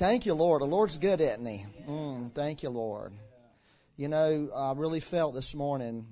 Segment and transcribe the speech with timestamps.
[0.00, 0.62] Thank you, Lord.
[0.62, 1.62] The Lord's good, isn't He?
[1.86, 3.12] Mm, thank you, Lord.
[3.98, 6.06] You know, I really felt this morning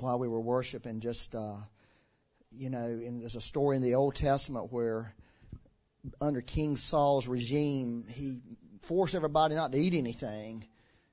[0.00, 1.56] while we were worshiping just, uh,
[2.50, 5.14] you know, there's a story in the Old Testament where
[6.22, 8.40] under King Saul's regime, he
[8.80, 10.66] forced everybody not to eat anything,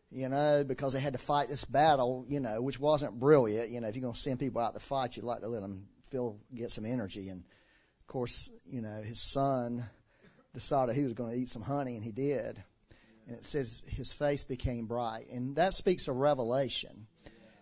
[0.10, 3.72] you know, because they had to fight this battle, you know, which wasn't brilliant.
[3.72, 5.62] You know, if you're going to send people out to fight, you'd like to let
[5.62, 7.28] them feel, get some energy.
[7.28, 7.44] And,
[8.00, 9.84] of course, you know, his son
[10.60, 12.62] decided he was going to eat some honey, and he did.
[13.28, 15.30] And it says his face became bright.
[15.32, 17.08] And that speaks of revelation.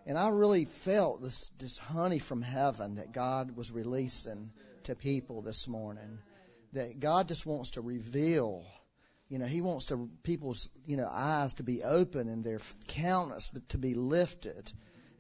[0.07, 4.51] And I really felt this, this honey from heaven that God was releasing
[4.83, 6.19] to people this morning.
[6.73, 8.65] That God just wants to reveal.
[9.29, 13.51] You know, He wants to people's you know eyes to be open and their countenance
[13.67, 14.71] to be lifted,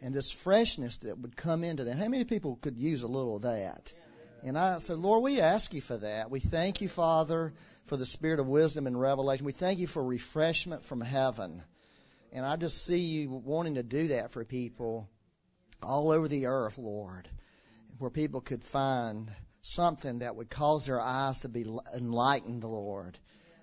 [0.01, 1.97] and this freshness that would come into them.
[1.97, 3.93] How many people could use a little of that?
[4.43, 6.29] And I said, Lord, we ask you for that.
[6.29, 7.53] We thank you, Father,
[7.85, 9.45] for the spirit of wisdom and revelation.
[9.45, 11.63] We thank you for refreshment from heaven.
[12.31, 15.09] And I just see you wanting to do that for people
[15.81, 17.29] all over the earth, Lord,
[17.97, 23.17] where people could find something that would cause their eyes to be enlightened, Lord,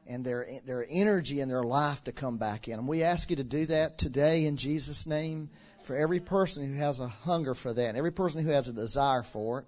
[0.06, 2.78] and their their energy and their life to come back in.
[2.78, 5.50] And we ask you to do that today in Jesus' name
[5.82, 8.72] for every person who has a hunger for that, and every person who has a
[8.72, 9.66] desire for it.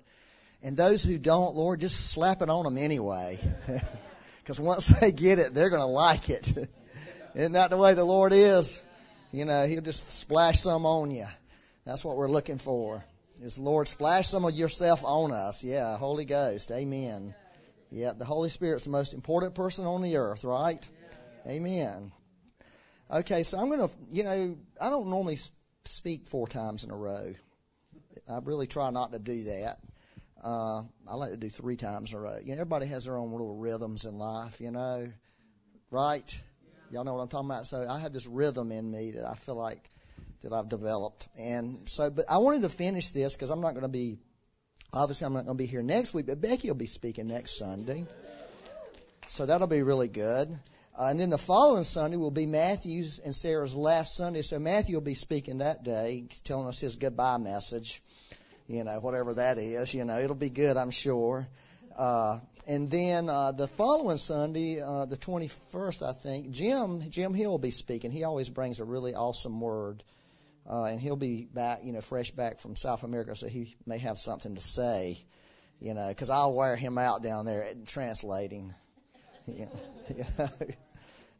[0.63, 3.39] And those who don't, Lord, just slap it on them anyway.
[4.47, 6.53] Because once they get it, they're going to like it.
[7.35, 8.81] Isn't that the way the Lord is?
[9.33, 11.27] You know, He'll just splash some on you.
[11.85, 13.05] That's what we're looking for.
[13.43, 15.65] Is Lord splash some of yourself on us?
[15.65, 16.71] Yeah, Holy Ghost.
[16.71, 17.35] Amen.
[17.91, 20.89] Yeah, the Holy Spirit's the most important person on the earth, right?
[21.45, 22.13] Amen.
[23.11, 25.39] Okay, so I'm going to, you know, I don't normally
[25.85, 27.35] speak four times in a row.
[28.31, 29.81] I really try not to do that.
[30.43, 32.39] Uh, I like to do three times in a row.
[32.39, 35.09] You know, everybody has their own little rhythms in life, you know,
[35.91, 36.41] right?
[36.91, 37.67] Y'all know what I'm talking about.
[37.67, 39.91] So I have this rhythm in me that I feel like
[40.43, 42.11] that I've developed, and so.
[42.11, 44.19] But I wanted to finish this because I'm not going to be,
[44.93, 46.27] obviously, I'm not going to be here next week.
[46.27, 48.05] But Becky will be speaking next Sunday,
[49.27, 50.57] so that'll be really good.
[50.99, 54.43] Uh, and then the following Sunday will be Matthew's and Sarah's last Sunday.
[54.43, 58.03] So Matthew will be speaking that day, telling us his goodbye message
[58.69, 59.95] you know, whatever that is.
[59.95, 61.49] You know, it'll be good, I'm sure.
[61.97, 67.53] Uh, and then uh, the following Sunday, uh, the 21st, I think, Jim Jim Hill
[67.53, 68.11] will be speaking.
[68.11, 70.03] He always brings a really awesome word,
[70.69, 73.99] uh, and he'll be back, you know, fresh back from South America, so he may
[73.99, 75.19] have something to say,
[75.81, 78.75] you know, because I'll wear him out down there translating.
[79.49, 79.69] You
[80.39, 80.49] know,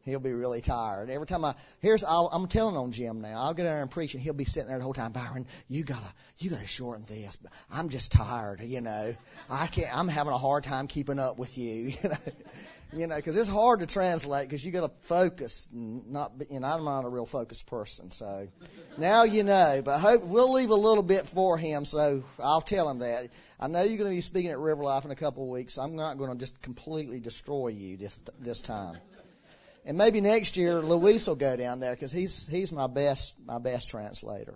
[0.07, 1.09] he'll be really tired.
[1.09, 3.41] Every time I here's i am telling on Jim now.
[3.41, 5.11] I'll get in there and preach, and he'll be sitting there the whole time.
[5.11, 7.37] Byron, you gotta you gotta shorten this.
[7.71, 8.61] I'm just tired.
[8.61, 9.13] You know,
[9.49, 9.95] I can't.
[9.95, 11.93] I'm having a hard time keeping up with you.
[12.03, 12.17] You know.
[12.93, 15.67] You know, because it's hard to translate because you got to focus.
[15.73, 18.47] And not, you know, I'm not a real focused person, so
[18.97, 19.81] now you know.
[19.83, 23.27] But hope we'll leave a little bit for him, so I'll tell him that.
[23.59, 25.73] I know you're going to be speaking at River Life in a couple of weeks.
[25.73, 28.97] So I'm not going to just completely destroy you this this time.
[29.87, 33.57] And maybe next year Luis will go down there because he's he's my best my
[33.57, 34.55] best translator.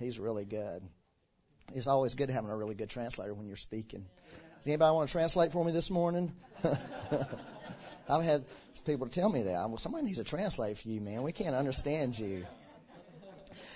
[0.00, 0.82] He's really good.
[1.72, 4.04] It's always good having a really good translator when you're speaking.
[4.58, 6.32] Does anybody want to translate for me this morning?
[8.08, 8.44] I've had
[8.84, 9.68] people tell me that.
[9.68, 11.22] Well, somebody needs to translate for you, man.
[11.22, 12.44] We can't understand you.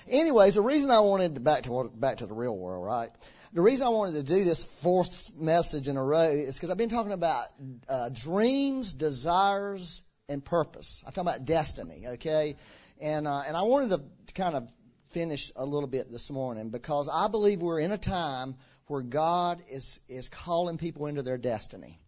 [0.08, 3.10] Anyways, the reason I wanted to back to back to the real world, right?
[3.52, 6.76] The reason I wanted to do this fourth message in a row is because I've
[6.76, 7.46] been talking about
[7.88, 11.02] uh, dreams, desires, and purpose.
[11.06, 12.56] I'm talking about destiny, okay?
[13.00, 14.70] And, uh, and I wanted to kind of
[15.10, 18.56] finish a little bit this morning because I believe we're in a time
[18.86, 21.98] where God is, is calling people into their destiny.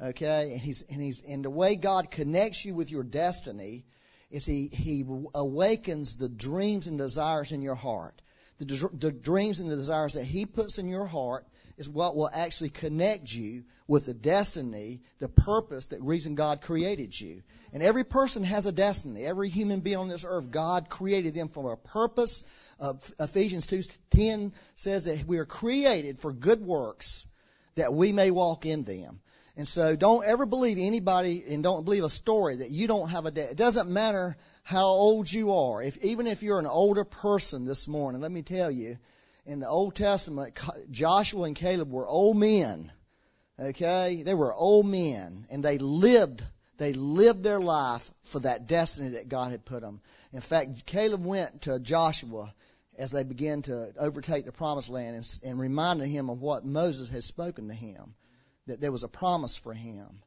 [0.00, 0.52] Okay?
[0.52, 3.84] And he's, and he's, and the way God connects you with your destiny
[4.30, 5.04] is he, he
[5.34, 8.20] awakens the dreams and desires in your heart.
[8.58, 12.30] The, the dreams and the desires that he puts in your heart is what will
[12.32, 17.42] actually connect you with the destiny, the purpose, the reason God created you.
[17.72, 19.24] And every person has a destiny.
[19.24, 22.42] Every human being on this earth, God created them for a purpose.
[22.80, 27.26] Uh, Ephesians 2.10 says that we are created for good works
[27.74, 29.20] that we may walk in them.
[29.56, 33.24] And so don't ever believe anybody and don't believe a story that you don't have
[33.24, 33.50] a dad.
[33.50, 35.82] It doesn't matter how old you are.
[35.82, 38.98] If, even if you're an older person this morning, let me tell you,
[39.46, 40.58] in the Old Testament,
[40.90, 42.92] Joshua and Caleb were old men.
[43.58, 44.22] Okay?
[44.24, 46.42] They were old men and they lived
[46.78, 50.02] they lived their life for that destiny that God had put them.
[50.32, 52.52] In fact, Caleb went to Joshua
[52.98, 57.08] as they began to overtake the promised land and, and reminded him of what Moses
[57.08, 58.14] had spoken to him,
[58.66, 60.22] that there was a promise for him.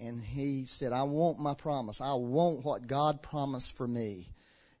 [0.00, 2.00] and he said, I want my promise.
[2.00, 4.28] I want what God promised for me.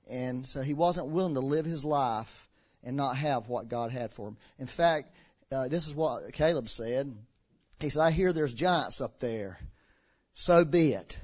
[0.08, 2.47] And so he wasn't willing to live his life
[2.88, 4.38] and not have what God had for him.
[4.58, 5.14] In fact,
[5.52, 7.14] uh, this is what Caleb said.
[7.80, 9.58] He said, I hear there's giants up there.
[10.32, 11.18] So be it.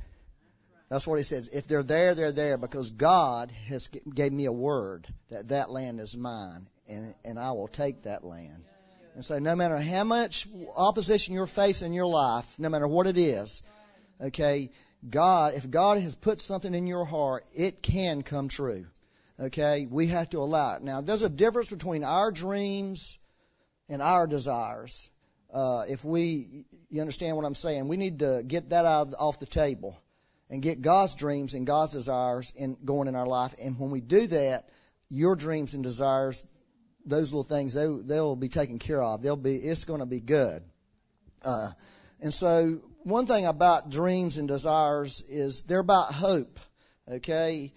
[0.90, 1.48] That's what he says.
[1.48, 6.00] If they're there, they're there because God has gave me a word that that land
[6.00, 8.64] is mine and, and I will take that land.
[9.14, 10.46] And so no matter how much
[10.76, 13.62] opposition you're facing in your life, no matter what it is,
[14.20, 14.68] okay,
[15.08, 18.84] God, if God has put something in your heart, it can come true.
[19.38, 19.86] Okay?
[19.90, 20.82] We have to allow it.
[20.82, 23.18] Now, there's a difference between our dreams
[23.88, 25.10] and our desires.
[25.52, 27.88] Uh, if we, you understand what I'm saying?
[27.88, 30.00] We need to get that out off the table
[30.50, 33.54] and get God's dreams and God's desires in, going in our life.
[33.62, 34.68] And when we do that,
[35.08, 36.44] your dreams and desires,
[37.04, 39.22] those little things, they, they'll be taken care of.
[39.22, 40.62] They'll be, it's going to be good.
[41.42, 41.68] Uh,
[42.20, 46.58] and so one thing about dreams and desires is they're about hope.
[47.08, 47.72] Okay?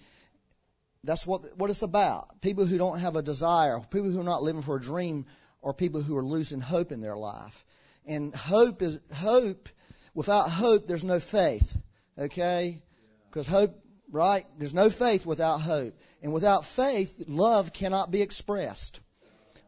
[1.04, 2.40] That's what, what it's about.
[2.40, 5.26] People who don't have a desire, people who are not living for a dream,
[5.62, 7.64] are people who are losing hope in their life.
[8.06, 9.68] And hope is hope.
[10.14, 11.76] Without hope, there's no faith.
[12.18, 12.82] Okay?
[13.30, 13.78] Because hope,
[14.10, 14.44] right?
[14.58, 15.94] There's no faith without hope.
[16.22, 19.00] And without faith, love cannot be expressed.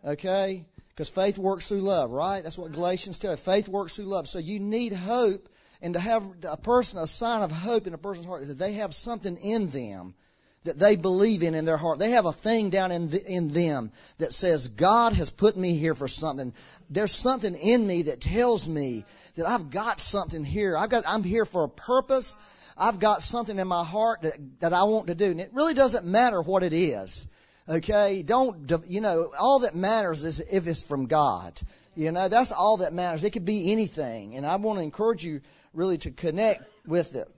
[0.05, 0.67] Okay?
[0.89, 2.43] Because faith works through love, right?
[2.43, 3.37] That's what Galatians tell you.
[3.37, 4.27] Faith works through love.
[4.27, 5.49] So you need hope,
[5.81, 8.59] and to have a person, a sign of hope in a person's heart is that
[8.59, 10.15] they have something in them
[10.65, 11.99] that they believe in in their heart.
[11.99, 15.77] They have a thing down in, the, in them that says, God has put me
[15.77, 16.53] here for something.
[16.91, 19.05] There's something in me that tells me
[19.37, 20.77] that I've got something here.
[20.77, 22.37] I've got, I'm here for a purpose.
[22.77, 25.31] I've got something in my heart that, that I want to do.
[25.31, 27.27] And it really doesn't matter what it is.
[27.67, 28.23] Okay?
[28.23, 31.59] Don't, you know, all that matters is if it's from God.
[31.97, 33.25] You know, that's all that matters.
[33.25, 34.37] It could be anything.
[34.37, 35.41] And I want to encourage you
[35.73, 37.29] really to connect with it.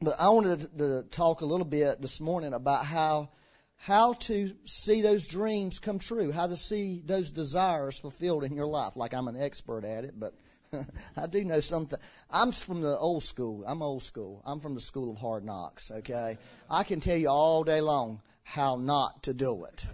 [0.00, 3.30] But I wanted to, talk a little bit this morning about how
[3.76, 8.66] how to see those dreams come true, how to see those desires fulfilled in your
[8.66, 8.96] life.
[8.96, 10.32] Like I'm an expert at it, but
[11.16, 11.98] I do know something.
[12.30, 13.62] I'm from the old school.
[13.66, 14.42] I'm old school.
[14.46, 16.38] I'm from the school of hard knocks, okay?
[16.70, 19.86] I can tell you all day long how not to do it.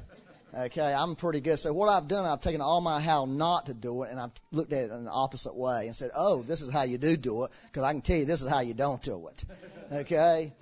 [0.53, 1.58] Okay, I'm pretty good.
[1.58, 4.32] So what I've done, I've taken all my how not to do it, and I've
[4.50, 7.17] looked at it in the opposite way and said, "Oh, this is how you do
[7.17, 9.44] do it," because I can tell you this is how you don't do it.
[9.93, 10.53] Okay,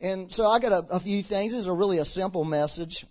[0.00, 1.50] and so I got a, a few things.
[1.50, 3.04] This is a really a simple message,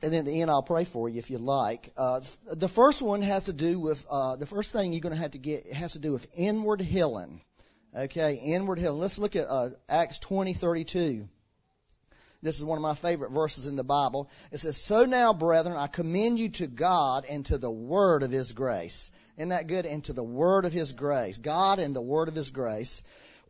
[0.00, 1.92] and then the end I'll pray for you if you like.
[1.96, 2.20] Uh,
[2.52, 5.32] the first one has to do with uh, the first thing you're going to have
[5.32, 7.40] to get it has to do with inward healing.
[7.96, 9.00] Okay, inward healing.
[9.00, 11.28] Let's look at uh, Acts twenty thirty two.
[12.40, 14.30] This is one of my favorite verses in the Bible.
[14.52, 18.30] It says, So now, brethren, I commend you to God and to the word of
[18.30, 19.10] his grace.
[19.36, 19.84] Isn't that good?
[19.84, 21.38] And to the word of his grace.
[21.38, 23.02] God and the word of his grace,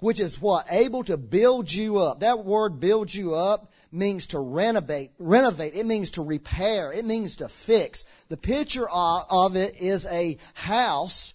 [0.04, 0.66] which is what?
[0.70, 2.20] Able to build you up.
[2.20, 5.12] That word build you up means to renovate.
[5.18, 5.74] Renovate.
[5.74, 6.92] It means to repair.
[6.92, 8.04] It means to fix.
[8.28, 11.32] The picture of it is a house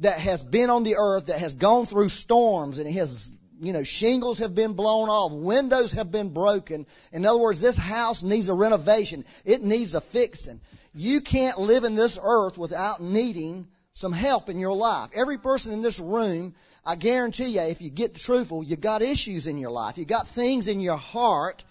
[0.00, 3.30] that has been on the earth, that has gone through storms, and it has
[3.60, 6.86] you know, shingles have been blown off, windows have been broken.
[7.12, 9.24] In other words, this house needs a renovation.
[9.44, 10.60] It needs a fixing.
[10.92, 15.10] You can't live in this earth without needing some help in your life.
[15.14, 16.54] Every person in this room,
[16.88, 19.98] I guarantee you, if you get truthful, you got issues in your life.
[19.98, 21.62] You got things in your heart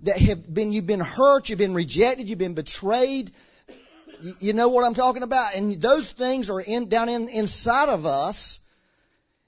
[0.00, 3.30] that have been, you've been hurt, you've been rejected, you've been betrayed.
[4.38, 5.54] You know what I'm talking about?
[5.54, 8.60] And those things are in, down in, inside of us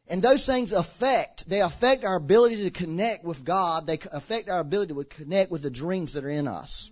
[0.08, 3.86] and those things affect, they affect our ability to connect with God.
[3.86, 6.90] They affect our ability to connect with the dreams that are in us.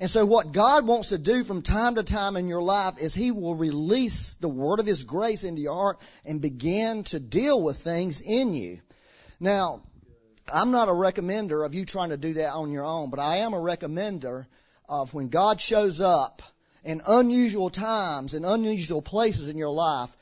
[0.00, 3.14] And so what God wants to do from time to time in your life is
[3.14, 7.62] He will release the word of His grace into your heart and begin to deal
[7.62, 8.80] with things in you.
[9.38, 9.82] Now,
[10.52, 13.38] I'm not a recommender of you trying to do that on your own, but I
[13.38, 14.46] am a recommender
[14.88, 16.42] of when God shows up
[16.84, 20.14] in unusual times and unusual places in your life,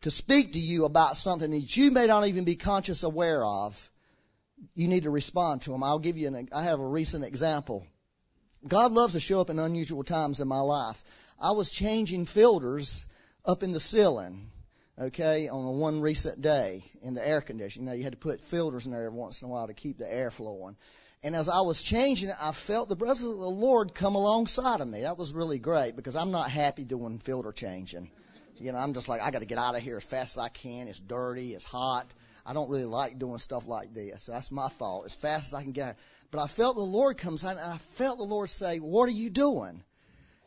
[0.00, 3.90] to speak to you about something that you may not even be conscious aware of,
[4.74, 5.82] you need to respond to him.
[5.82, 7.86] I'll give you an, I have a recent example.
[8.66, 11.04] God loves to show up in unusual times in my life.
[11.40, 13.06] I was changing filters
[13.44, 14.50] up in the ceiling,
[14.98, 17.84] okay, on a one recent day in the air conditioner.
[17.84, 19.74] You know, you had to put filters in there every once in a while to
[19.74, 20.76] keep the air flowing.
[21.22, 24.80] And as I was changing it, I felt the presence of the Lord come alongside
[24.80, 25.02] of me.
[25.02, 28.10] That was really great because I'm not happy doing filter changing.
[28.56, 30.44] You know, I'm just like, I got to get out of here as fast as
[30.44, 30.88] I can.
[30.88, 31.54] It's dirty.
[31.54, 32.06] It's hot.
[32.46, 34.24] I don't really like doing stuff like this.
[34.24, 35.06] So that's my fault.
[35.06, 35.96] As fast as I can get out.
[36.30, 39.30] But I felt the Lord come and I felt the Lord say, What are you
[39.30, 39.82] doing?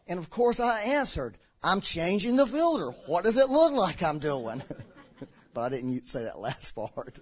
[0.08, 2.92] And of course I answered, I'm changing the filter.
[3.08, 4.62] What does it look like I'm doing?
[5.54, 7.20] but I didn't say that last part.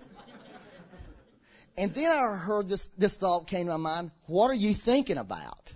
[1.77, 5.17] and then I heard this, this thought came to my mind what are you thinking
[5.17, 5.73] about?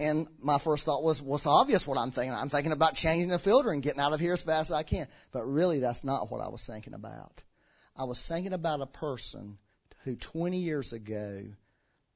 [0.00, 2.34] And my first thought was, well, obvious what I'm thinking.
[2.34, 4.82] I'm thinking about changing the filter and getting out of here as fast as I
[4.82, 5.06] can.
[5.30, 7.44] But really, that's not what I was thinking about.
[7.96, 9.58] I was thinking about a person
[10.02, 11.44] who 20 years ago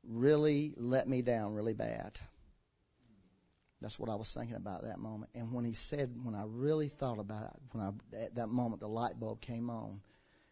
[0.08, 2.18] really let me down really bad.
[3.80, 5.30] That's what I was thinking about that moment.
[5.34, 8.80] And when he said, when I really thought about it, when I, at that moment
[8.80, 10.00] the light bulb came on,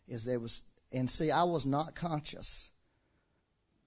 [0.07, 2.71] is there was, and see, I was not conscious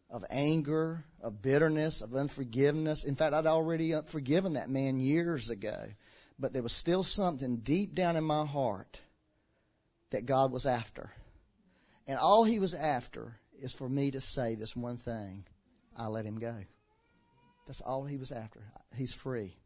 [0.09, 3.03] of anger, of bitterness, of unforgiveness.
[3.03, 5.87] In fact, I'd already forgiven that man years ago.
[6.39, 9.01] But there was still something deep down in my heart
[10.11, 11.11] that God was after.
[12.07, 15.45] And all he was after is for me to say this one thing
[15.97, 16.55] I let him go.
[17.65, 18.61] That's all he was after.
[18.95, 19.57] He's free.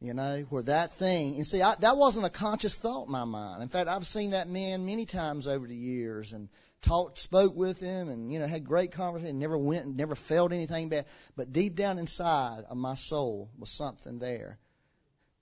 [0.00, 3.24] You know, where that thing, and see, I, that wasn't a conscious thought in my
[3.24, 3.62] mind.
[3.62, 6.48] In fact, I've seen that man many times over the years and
[6.80, 10.52] talked, spoke with him, and, you know, had great conversation, never went and never felt
[10.52, 11.06] anything bad.
[11.36, 14.58] But deep down inside of my soul was something there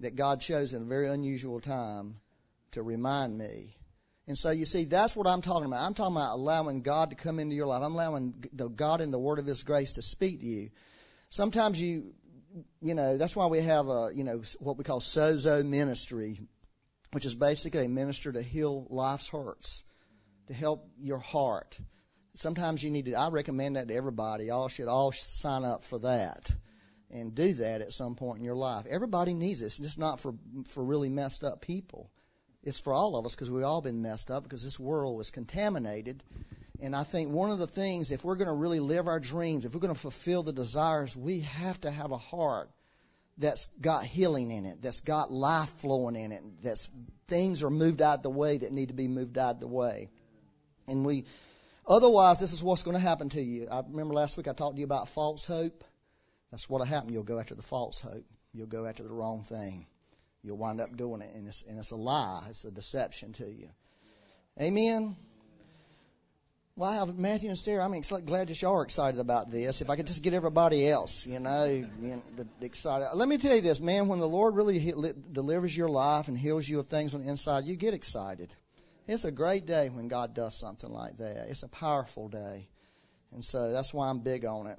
[0.00, 2.16] that God chose in a very unusual time
[2.72, 3.76] to remind me
[4.26, 5.82] and so you see, that's what I'm talking about.
[5.82, 7.82] I'm talking about allowing God to come into your life.
[7.82, 10.70] I'm allowing the God in the Word of His grace to speak to you.
[11.30, 12.14] Sometimes you,
[12.80, 16.38] you know, that's why we have a, you know, what we call sozo ministry,
[17.12, 19.84] which is basically a minister to heal life's hurts,
[20.46, 21.78] to help your heart.
[22.34, 23.14] Sometimes you need to.
[23.14, 24.50] I recommend that to everybody.
[24.50, 26.52] All should all sign up for that
[27.10, 28.86] and do that at some point in your life.
[28.88, 29.78] Everybody needs this.
[29.78, 30.34] It's just not for
[30.68, 32.12] for really messed up people
[32.62, 35.30] it's for all of us because we've all been messed up because this world was
[35.30, 36.22] contaminated.
[36.82, 39.64] And I think one of the things, if we're going to really live our dreams,
[39.64, 42.70] if we're going to fulfill the desires, we have to have a heart
[43.38, 46.88] that's got healing in it, that's got life flowing in it, that's
[47.26, 50.10] things are moved out the way that need to be moved out the way.
[50.88, 51.24] And we,
[51.86, 53.68] otherwise, this is what's going to happen to you.
[53.70, 55.84] I remember last week I talked to you about false hope.
[56.50, 57.12] That's what'll happen.
[57.12, 58.24] You'll go after the false hope.
[58.52, 59.86] You'll go after the wrong thing
[60.42, 61.34] you'll wind up doing it.
[61.34, 63.68] And it's, and it's a lie, it's a deception to you.
[64.60, 65.16] Amen?
[66.80, 67.84] Have Matthew and Sarah.
[67.84, 69.82] I'm glad that y'all are excited about this.
[69.82, 73.08] If I could just get everybody else, you know, you know excited.
[73.14, 74.08] Let me tell you this, man.
[74.08, 74.92] When the Lord really
[75.30, 78.54] delivers your life and heals you of things on the inside, you get excited.
[79.06, 81.48] It's a great day when God does something like that.
[81.50, 82.68] It's a powerful day,
[83.32, 84.78] and so that's why I'm big on it.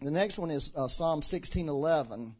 [0.00, 2.32] The next one is uh, Psalm 16:11.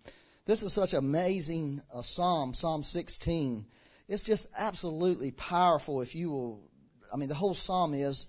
[0.47, 3.67] This is such amazing uh, psalm, Psalm 16.
[4.09, 6.61] It's just absolutely powerful if you will.
[7.13, 8.27] I mean, the whole psalm is.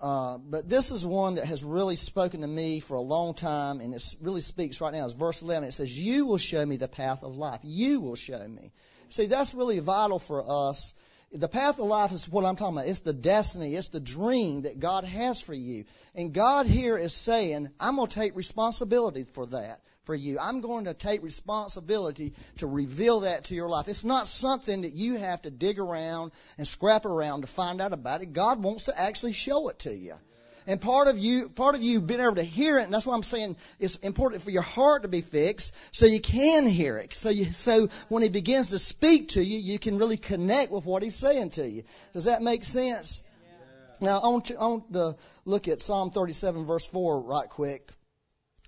[0.00, 3.80] Uh, but this is one that has really spoken to me for a long time,
[3.80, 5.04] and it really speaks right now.
[5.04, 5.68] It's verse 11.
[5.68, 7.60] It says, You will show me the path of life.
[7.62, 8.72] You will show me.
[9.08, 10.92] See, that's really vital for us.
[11.30, 12.88] The path of life is what I'm talking about.
[12.88, 15.84] It's the destiny, it's the dream that God has for you.
[16.14, 20.38] And God here is saying, I'm going to take responsibility for that for you.
[20.38, 23.88] I'm going to take responsibility to reveal that to your life.
[23.88, 27.92] It's not something that you have to dig around and scrap around to find out
[27.92, 28.32] about it.
[28.32, 30.14] God wants to actually show it to you.
[30.66, 33.14] And part of you, part of you being able to hear it, and that's why
[33.14, 37.12] I'm saying it's important for your heart to be fixed so you can hear it.
[37.12, 40.86] So you, so when he begins to speak to you, you can really connect with
[40.86, 41.82] what he's saying to you.
[42.14, 43.20] Does that make sense?
[44.00, 47.92] Now, I want, I want to look at Psalm 37, verse 4, right quick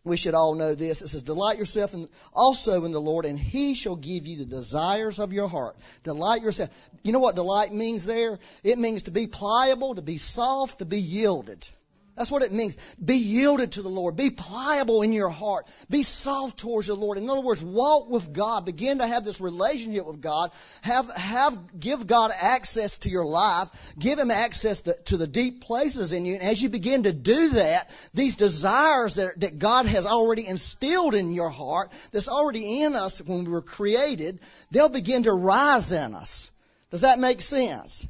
[0.07, 1.03] we should all know this.
[1.03, 4.45] It says, Delight yourself in, also in the Lord, and He shall give you the
[4.45, 5.77] desires of your heart.
[6.05, 6.71] Delight yourself.
[7.03, 8.39] You know what delight means there?
[8.63, 11.69] It means to be pliable, to be soft, to be yielded.
[12.17, 12.79] That's what it means.
[13.05, 14.17] Be yielded to the Lord.
[14.17, 15.67] Be pliable in your heart.
[15.91, 17.19] Be soft towards the Lord.
[17.19, 18.65] In other words, walk with God.
[18.65, 20.51] Begin to have this relationship with God.
[20.81, 23.69] Have, have, give God access to your life.
[23.99, 26.35] Give Him access to, to the deep places in you.
[26.35, 31.15] And as you begin to do that, these desires that, that God has already instilled
[31.15, 35.93] in your heart, that's already in us when we were created, they'll begin to rise
[35.93, 36.51] in us.
[36.91, 38.07] Does that make sense?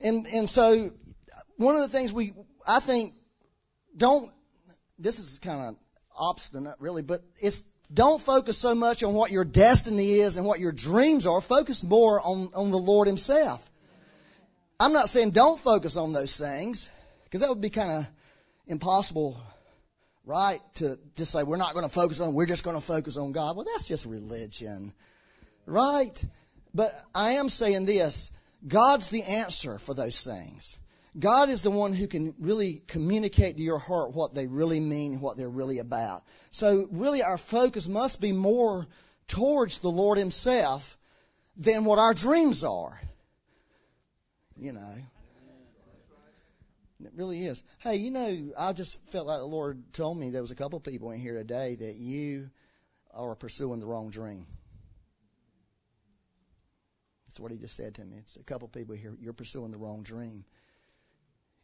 [0.00, 0.90] And, and so,
[1.58, 2.32] one of the things we,
[2.70, 3.14] I think
[3.96, 4.30] don't,
[4.98, 5.76] this is kind of
[6.16, 10.60] obstinate really, but it's, don't focus so much on what your destiny is and what
[10.60, 11.40] your dreams are.
[11.40, 13.68] Focus more on, on the Lord Himself.
[14.78, 16.90] I'm not saying don't focus on those things,
[17.24, 18.06] because that would be kind of
[18.68, 19.40] impossible,
[20.24, 20.60] right?
[20.76, 23.32] To just say we're not going to focus on, we're just going to focus on
[23.32, 23.56] God.
[23.56, 24.92] Well, that's just religion,
[25.66, 26.22] right?
[26.72, 28.30] But I am saying this
[28.66, 30.78] God's the answer for those things.
[31.18, 35.20] God is the one who can really communicate to your heart what they really mean,
[35.20, 36.22] what they're really about.
[36.52, 38.86] So, really, our focus must be more
[39.26, 40.96] towards the Lord Himself
[41.56, 43.00] than what our dreams are.
[44.56, 44.94] you know.
[47.02, 47.64] It really is.
[47.78, 50.78] Hey, you know, I just felt like the Lord told me there was a couple
[50.80, 52.50] people in here today that you
[53.14, 54.46] are pursuing the wrong dream.
[57.26, 58.18] That's what he just said to me.
[58.18, 59.16] It's a couple people here.
[59.20, 60.44] You're pursuing the wrong dream.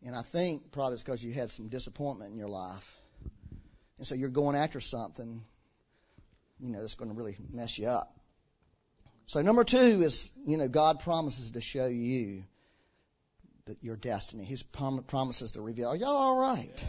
[0.05, 2.97] And I think probably it's because you had some disappointment in your life.
[3.99, 5.43] And so you're going after something,
[6.61, 8.15] you know, that's going to really mess you up.
[9.27, 12.45] So number two is, you know, God promises to show you
[13.67, 14.45] that your destiny.
[14.45, 15.89] He promises to reveal.
[15.89, 16.89] Are y'all all right?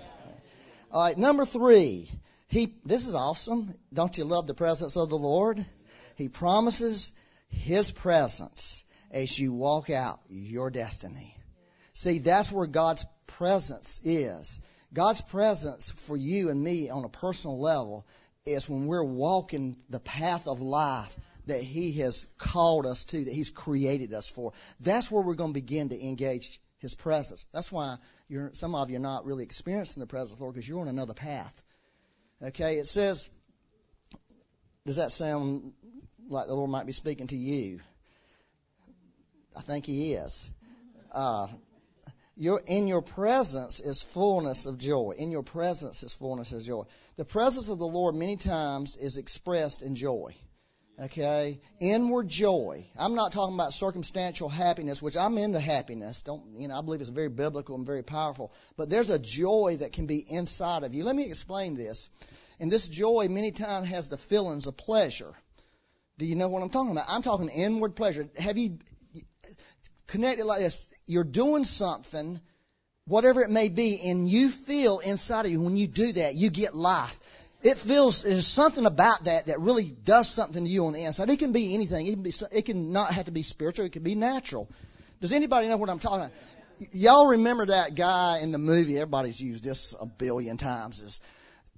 [0.91, 1.17] All right.
[1.17, 2.09] Number three.
[2.47, 2.75] He.
[2.85, 3.73] This is awesome.
[3.91, 5.65] Don't you love the presence of the Lord?
[6.15, 7.11] He promises
[7.49, 11.35] His presence as you walk out your destiny.
[11.97, 14.59] See, that's where God's presence is.
[14.93, 18.05] God's presence for you and me on a personal level
[18.45, 23.33] is when we're walking the path of life that He has called us to, that
[23.33, 24.53] He's created us for.
[24.79, 27.45] That's where we're going to begin to engage His presence.
[27.51, 27.97] That's why
[28.53, 30.89] some of you are not really experiencing the presence of the Lord because you're on
[30.89, 31.63] another path.
[32.43, 33.31] Okay, it says,
[34.85, 35.73] does that sound
[36.29, 37.79] like the Lord might be speaking to you?
[39.57, 40.51] I think He is.
[41.11, 41.47] Uh,
[42.37, 45.13] your, in your presence is fullness of joy.
[45.17, 46.83] In your presence is fullness of joy.
[47.15, 50.35] The presence of the Lord many times is expressed in joy.
[51.01, 51.59] Okay?
[51.79, 52.85] Inward joy.
[52.97, 56.21] I'm not talking about circumstantial happiness, which I'm into happiness.
[56.21, 58.53] Don't, you know, I believe it's very biblical and very powerful.
[58.77, 61.03] But there's a joy that can be inside of you.
[61.03, 62.09] Let me explain this.
[62.59, 65.33] And this joy many times has the feelings of pleasure.
[66.19, 67.05] Do you know what I'm talking about?
[67.07, 68.29] I'm talking inward pleasure.
[68.37, 68.77] Have you
[70.07, 70.89] connected like this?
[71.07, 72.39] You're doing something,
[73.05, 76.49] whatever it may be, and you feel inside of you when you do that, you
[76.49, 77.19] get life
[77.63, 81.29] it feels there's something about that that really does something to you on the inside.
[81.29, 82.05] It can be anything.
[82.05, 82.33] It can be.
[82.51, 83.85] It can not have to be spiritual.
[83.85, 84.69] It can be natural.
[85.19, 86.31] Does anybody know what I'm talking about?
[86.91, 88.97] Y'all remember that guy in the movie?
[88.97, 91.01] Everybody's used this a billion times.
[91.01, 91.19] Is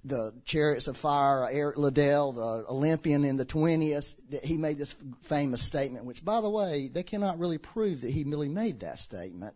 [0.04, 5.62] the Chariots of Fire, Eric Liddell, the Olympian in the 20th, he made this famous
[5.62, 9.54] statement, which, by the way, they cannot really prove that he really made that statement.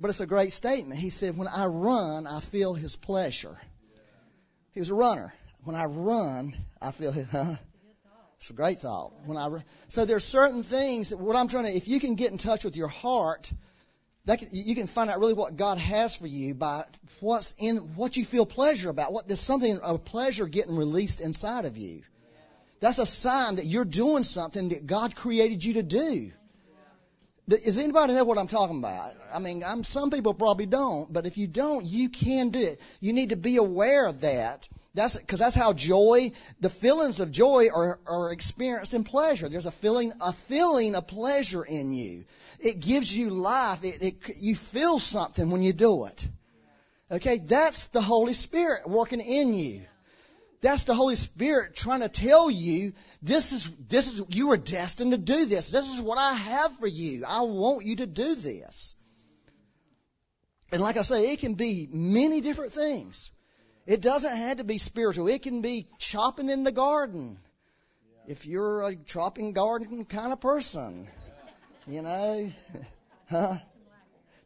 [0.00, 1.00] But it's a great statement.
[1.00, 3.60] He said, When I run, I feel his pleasure.
[4.72, 7.56] He was a runner when I run, I feel it, huh?
[8.38, 9.12] It's a great thought.
[9.24, 11.14] When I so there's certain things.
[11.14, 13.50] What I'm trying to, if you can get in touch with your heart,
[14.26, 16.84] that can, you can find out really what God has for you by
[17.24, 19.12] what's in what you feel pleasure about.
[19.12, 22.02] What there's something of pleasure getting released inside of you.
[22.80, 26.32] That's a sign that you're doing something that God created you to do.
[27.48, 29.12] Does anybody know what I'm talking about?
[29.32, 32.80] I mean, I'm, some people probably don't, but if you don't, you can do it.
[33.00, 37.32] You need to be aware of that that's because that's how joy, the feelings of
[37.32, 39.48] joy are, are experienced in pleasure.
[39.48, 42.24] There's a feeling, a feeling of pleasure in you.
[42.60, 43.82] It gives you life.
[43.82, 46.28] It, it, you feel something when you do it.
[47.14, 49.82] Okay, that's the Holy Spirit working in you.
[50.60, 55.12] That's the Holy Spirit trying to tell you this is this is you are destined
[55.12, 55.70] to do this.
[55.70, 57.24] This is what I have for you.
[57.24, 58.96] I want you to do this.
[60.72, 63.30] And like I say, it can be many different things.
[63.86, 65.28] It doesn't have to be spiritual.
[65.28, 67.38] It can be chopping in the garden.
[68.26, 71.06] If you're a chopping garden kind of person,
[71.86, 72.50] you know,
[73.30, 73.58] huh?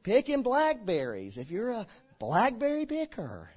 [0.03, 1.39] Picking blackberries.
[1.39, 1.87] If you're a
[2.19, 3.51] blackberry picker.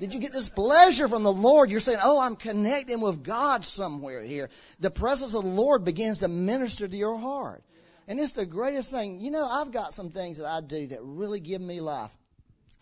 [0.00, 1.70] Did you get this pleasure from the Lord?
[1.70, 4.50] You're saying, Oh, I'm connecting with God somewhere here.
[4.80, 7.62] The presence of the Lord begins to minister to your heart.
[8.06, 9.20] And it's the greatest thing.
[9.20, 12.14] You know, I've got some things that I do that really give me life.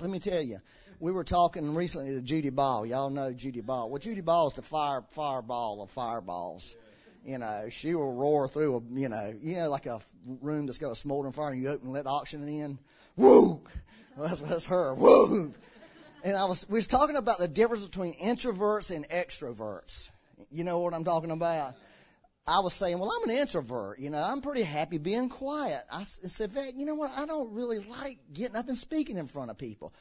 [0.01, 0.59] Let me tell you
[0.98, 2.87] we were talking recently to Judy Ball.
[2.87, 3.90] Y'all know Judy Ball.
[3.90, 6.77] Well, Judy Ball is the fire fireball of fireballs.
[7.25, 10.01] You know, she will roar through a you know, you know, like a
[10.40, 12.79] room that's got a smoldering fire, and you open and let oxygen in.
[13.16, 13.61] Woo!
[14.16, 14.94] Well, that's, that's her.
[14.94, 15.53] Woo!
[16.25, 20.11] And I was we was talking about the difference between introverts and extroverts.
[20.51, 21.75] You know what I'm talking about?
[22.46, 23.98] I was saying, well, I'm an introvert.
[24.01, 25.85] You know, I'm pretty happy being quiet.
[25.90, 27.12] I said, Vic, you know what?
[27.16, 29.92] I don't really like getting up and speaking in front of people.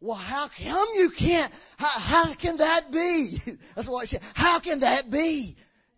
[0.00, 1.52] Well, how come you can't?
[1.78, 3.38] How, how can that be?
[3.74, 4.18] That's what she.
[4.34, 5.54] How can that be?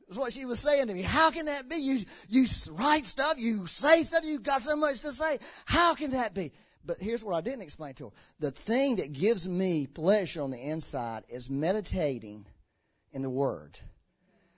[0.07, 1.03] That's what she was saying to me.
[1.03, 1.77] How can that be?
[1.77, 5.39] You you write stuff, you say stuff, you got so much to say.
[5.67, 6.53] How can that be?
[6.89, 8.11] But here's what I didn't explain to her.
[8.41, 12.47] The thing that gives me pleasure on the inside is meditating
[13.13, 13.79] in the Word.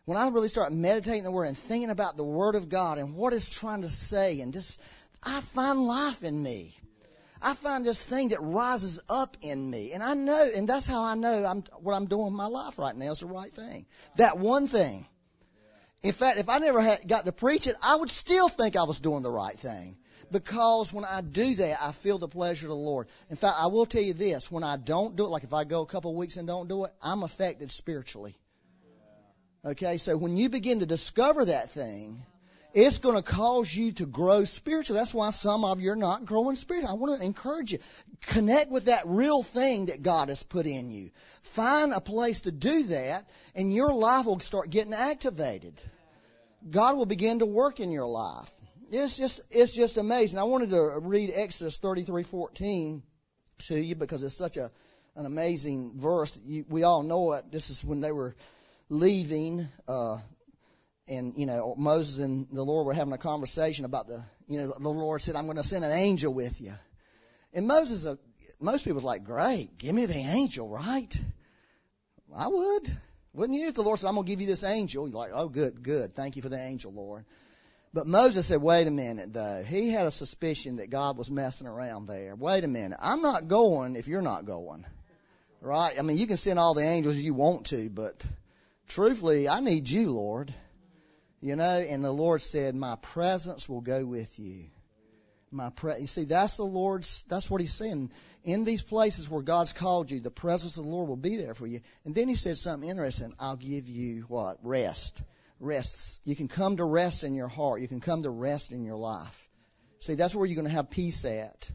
[0.04, 3.16] When I really start meditating the Word and thinking about the Word of God and
[3.16, 4.80] what it's trying to say, and just
[5.24, 6.76] I find life in me.
[7.42, 9.92] I find this thing that rises up in me.
[9.92, 12.78] And I know, and that's how I know I'm, what I'm doing in my life
[12.78, 13.86] right now is the right thing.
[14.18, 15.08] That one thing.
[16.04, 18.84] In fact, if I never had got to preach it, I would still think I
[18.84, 19.96] was doing the right thing.
[20.30, 23.08] Because when I do that, I feel the pleasure of the Lord.
[23.30, 25.64] In fact, I will tell you this when I don't do it, like if I
[25.64, 28.36] go a couple of weeks and don't do it, I'm affected spiritually.
[29.64, 32.24] Okay, so when you begin to discover that thing,
[32.72, 34.98] it's going to cause you to grow spiritually.
[34.98, 36.90] That's why some of you are not growing spiritually.
[36.90, 37.78] I want to encourage you.
[38.22, 41.10] Connect with that real thing that God has put in you.
[41.42, 45.82] Find a place to do that, and your life will start getting activated.
[46.70, 48.52] God will begin to work in your life.
[48.92, 50.38] It's just, it's just amazing.
[50.40, 53.04] I wanted to read Exodus thirty three fourteen
[53.68, 54.70] to you because it's such a,
[55.14, 56.40] an amazing verse.
[56.44, 57.52] You, we all know it.
[57.52, 58.34] This is when they were
[58.88, 60.18] leaving, uh,
[61.06, 64.24] and you know Moses and the Lord were having a conversation about the.
[64.48, 66.72] You know, the Lord said, "I'm going to send an angel with you,"
[67.54, 68.16] and Moses, uh,
[68.60, 71.16] most people was like, "Great, give me the angel, right?"
[72.34, 72.90] I would,
[73.32, 73.68] wouldn't you?
[73.68, 75.84] If the Lord said, "I'm going to give you this angel," you're like, "Oh, good,
[75.84, 77.24] good, thank you for the angel, Lord."
[77.92, 79.64] But Moses said, wait a minute, though.
[79.66, 82.36] He had a suspicion that God was messing around there.
[82.36, 82.98] Wait a minute.
[83.02, 84.86] I'm not going if you're not going.
[85.60, 85.98] Right?
[85.98, 88.24] I mean, you can send all the angels you want to, but
[88.86, 90.54] truthfully, I need you, Lord.
[91.40, 94.66] You know, and the Lord said, My presence will go with you.
[95.50, 98.10] My pre- you see, that's the Lord's, that's what He's saying.
[98.44, 101.54] In these places where God's called you, the presence of the Lord will be there
[101.54, 101.80] for you.
[102.04, 104.58] And then He said something interesting I'll give you what?
[104.62, 105.22] Rest.
[105.60, 106.20] Rests.
[106.24, 107.80] You can come to rest in your heart.
[107.80, 109.48] You can come to rest in your life.
[110.00, 111.70] See, that's where you're going to have peace at.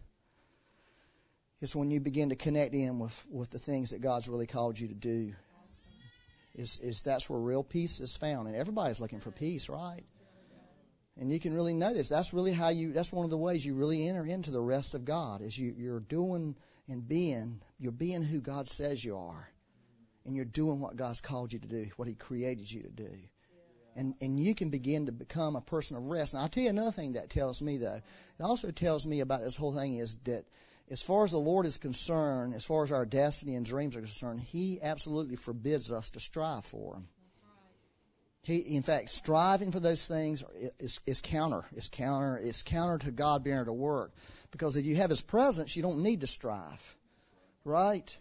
[1.61, 4.79] It's when you begin to connect in with, with the things that God's really called
[4.79, 5.33] you to do
[6.55, 8.47] is, is that's where real peace is found.
[8.47, 10.03] And everybody's looking for peace, right?
[11.17, 12.09] And you can really know this.
[12.09, 14.93] That's really how you, that's one of the ways you really enter into the rest
[14.93, 16.55] of God is you, you're doing
[16.89, 19.49] and being, you're being who God says you are.
[20.25, 23.11] And you're doing what God's called you to do, what He created you to do.
[23.95, 26.33] And, and you can begin to become a person of rest.
[26.33, 28.01] And I'll tell you another thing that tells me, though.
[28.39, 30.45] It also tells me about this whole thing is that
[30.91, 34.01] as far as the Lord is concerned, as far as our destiny and dreams are
[34.01, 37.07] concerned, He absolutely forbids us to strive for them.
[38.41, 40.43] He, in fact, striving for those things
[40.77, 41.65] is, is counter.
[41.71, 42.39] It's counter.
[42.39, 44.13] It's counter to God being able to work,
[44.51, 46.97] because if you have His presence, you don't need to strive,
[47.63, 48.15] right?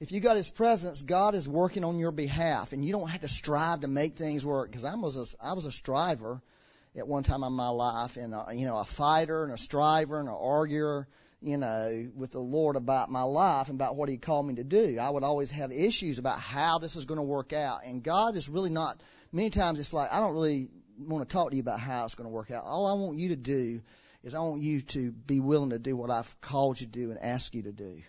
[0.00, 3.20] If you got His presence, God is working on your behalf, and you don't have
[3.20, 4.70] to strive to make things work.
[4.70, 6.40] Because I was a, I was a striver
[6.96, 10.18] at one time in my life, and a, you know, a fighter and a striver
[10.18, 11.06] and an arguer
[11.42, 14.64] you know, with the Lord about my life and about what He called me to
[14.64, 14.98] do.
[15.00, 17.84] I would always have issues about how this is going to work out.
[17.84, 19.00] And God is really not,
[19.32, 22.14] many times it's like, I don't really want to talk to you about how it's
[22.14, 22.64] going to work out.
[22.64, 23.80] All I want you to do
[24.22, 27.10] is I want you to be willing to do what I've called you to do
[27.10, 28.02] and ask you to do.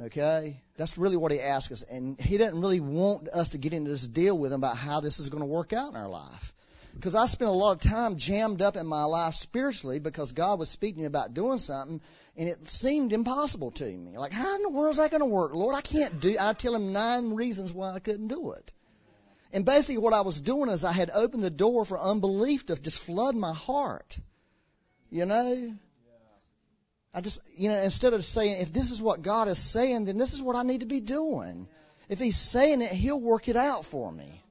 [0.00, 0.60] Okay?
[0.76, 1.82] That's really what He asks us.
[1.82, 5.00] And He doesn't really want us to get into this deal with Him about how
[5.00, 6.52] this is going to work out in our life
[6.96, 10.58] because I spent a lot of time jammed up in my life spiritually because God
[10.58, 12.00] was speaking about doing something
[12.36, 14.16] and it seemed impossible to me.
[14.16, 15.54] Like, how in the world is that going to work?
[15.54, 18.72] Lord, I can't do I tell him nine reasons why I couldn't do it.
[19.52, 22.76] And basically what I was doing is I had opened the door for unbelief to
[22.76, 24.18] just flood my heart.
[25.10, 25.74] You know?
[27.16, 30.18] I just, you know, instead of saying, if this is what God is saying, then
[30.18, 31.66] this is what I need to be doing.
[32.10, 34.42] If He's saying it, He'll work it out for me.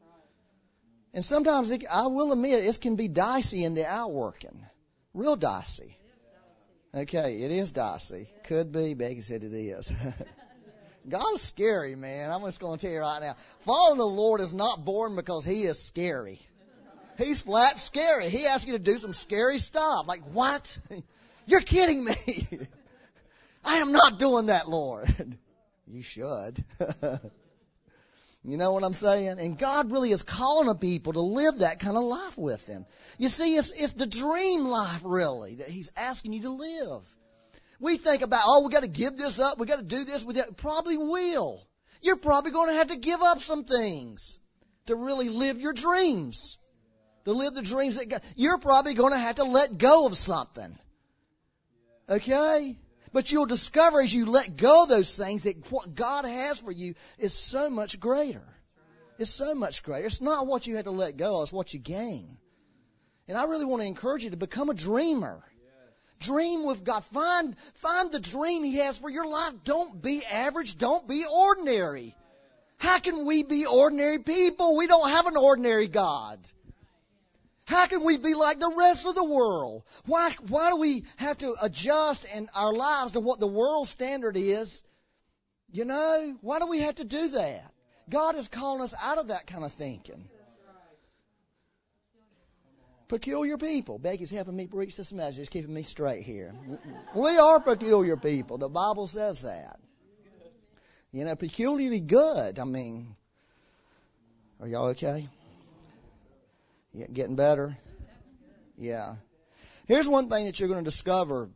[1.14, 4.66] And sometimes it, I will admit it can be dicey in the outworking.
[5.14, 5.96] Real dicey.
[6.94, 8.28] Okay, it is dicey.
[8.44, 8.96] Could be.
[8.96, 9.92] Becky said it is.
[11.08, 12.32] God's scary, man.
[12.32, 13.36] I'm just going to tell you right now.
[13.60, 16.40] Following the Lord is not boring because He is scary.
[17.20, 18.30] He's flat scary.
[18.30, 20.08] He asks you to do some scary stuff.
[20.08, 20.80] Like, what?
[21.46, 22.14] You're kidding me.
[23.66, 25.10] I am not doing that, Lord.
[25.88, 26.66] You should.
[28.48, 29.40] You know what I'm saying?
[29.40, 32.86] And God really is calling a people to live that kind of life with Him.
[33.18, 37.04] You see, it's, it's the dream life, really, that He's asking you to live.
[37.80, 40.24] We think about, oh, we got to give this up, we got to do this,
[40.24, 41.68] we probably will.
[42.02, 44.40] You're probably going to have to give up some things
[44.86, 46.60] to really live your dreams.
[47.26, 50.16] To live the dreams that God, you're probably going to have to let go of
[50.16, 50.78] something.
[52.10, 52.78] Okay?
[53.14, 56.96] But you'll discover as you let go those things that what God has for you
[57.18, 58.44] is so much greater.
[59.18, 60.08] It's so much greater.
[60.08, 62.38] It's not what you had to let go of, it's what you gain.
[63.28, 65.44] And I really want to encourage you to become a dreamer.
[66.20, 67.04] Dream with God.
[67.04, 69.54] Find, find the dream He has for your life.
[69.64, 70.78] Don't be average.
[70.78, 72.16] Don't be ordinary.
[72.78, 74.78] How can we be ordinary people?
[74.78, 76.40] We don't have an ordinary God.
[77.66, 79.84] How can we be like the rest of the world?
[80.06, 84.38] Why, why do we have to adjust in our lives to what the world standard
[84.38, 84.84] is?
[85.72, 87.72] You know, why do we have to do that?
[88.10, 90.30] God is calling us out of that kind of thinking.
[93.08, 93.98] peculiar people.
[93.98, 95.40] Becky's helping me preach this message.
[95.40, 96.54] It's keeping me straight here.
[97.16, 98.60] We are peculiar people.
[98.60, 99.80] The Bible says that.
[101.12, 102.60] You know, peculiarly good.
[102.60, 103.16] I mean,
[104.60, 105.30] are y'all okay?
[106.96, 107.78] Yeah, getting better?
[108.78, 109.16] Yeah.
[109.86, 111.50] Here's one thing that you're going to discover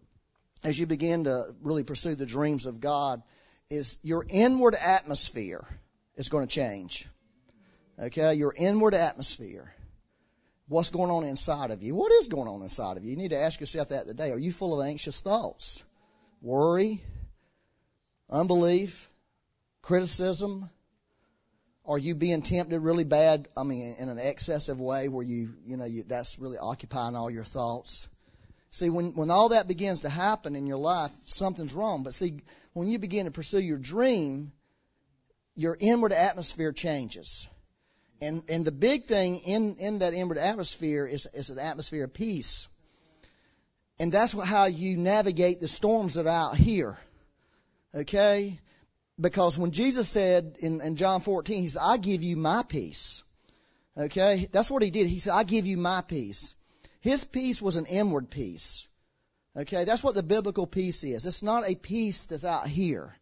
[0.66, 3.24] as you begin to really pursue the dreams of God
[3.70, 5.66] is your inward atmosphere
[6.18, 7.08] is going to change.
[7.98, 8.34] Okay?
[8.34, 9.74] Your inward atmosphere.
[10.68, 11.96] What's going on inside of you?
[11.96, 13.12] What is going on inside of you?
[13.12, 14.32] You need to ask yourself that today.
[14.32, 15.86] Are you full of anxious thoughts?
[16.42, 17.02] Worry?
[18.30, 19.10] Unbelief?
[19.82, 20.70] Criticism?
[21.90, 23.48] Are you being tempted really bad?
[23.58, 27.32] I mean, in an excessive way where you, you know, you, that's really occupying all
[27.32, 28.08] your thoughts?
[28.70, 32.04] See, when, when all that begins to happen in your life, something's wrong.
[32.04, 32.42] But see,
[32.74, 34.52] when you begin to pursue your dream,
[35.56, 37.48] your inward atmosphere changes.
[38.22, 42.14] And, and the big thing in, in that inward atmosphere is, is an atmosphere of
[42.14, 42.68] peace.
[44.00, 47.00] And that's what, how you navigate the storms that are out here.
[47.96, 48.60] Okay?
[49.20, 53.24] Because when Jesus said in, in John 14, He said, I give you my peace.
[53.98, 54.48] Okay?
[54.52, 55.08] That's what He did.
[55.08, 56.56] He said, I give you my peace.
[57.02, 58.90] His peace was an inward peace.
[59.58, 61.26] Okay, that's what the biblical peace is.
[61.26, 63.16] It's not a peace that's out here.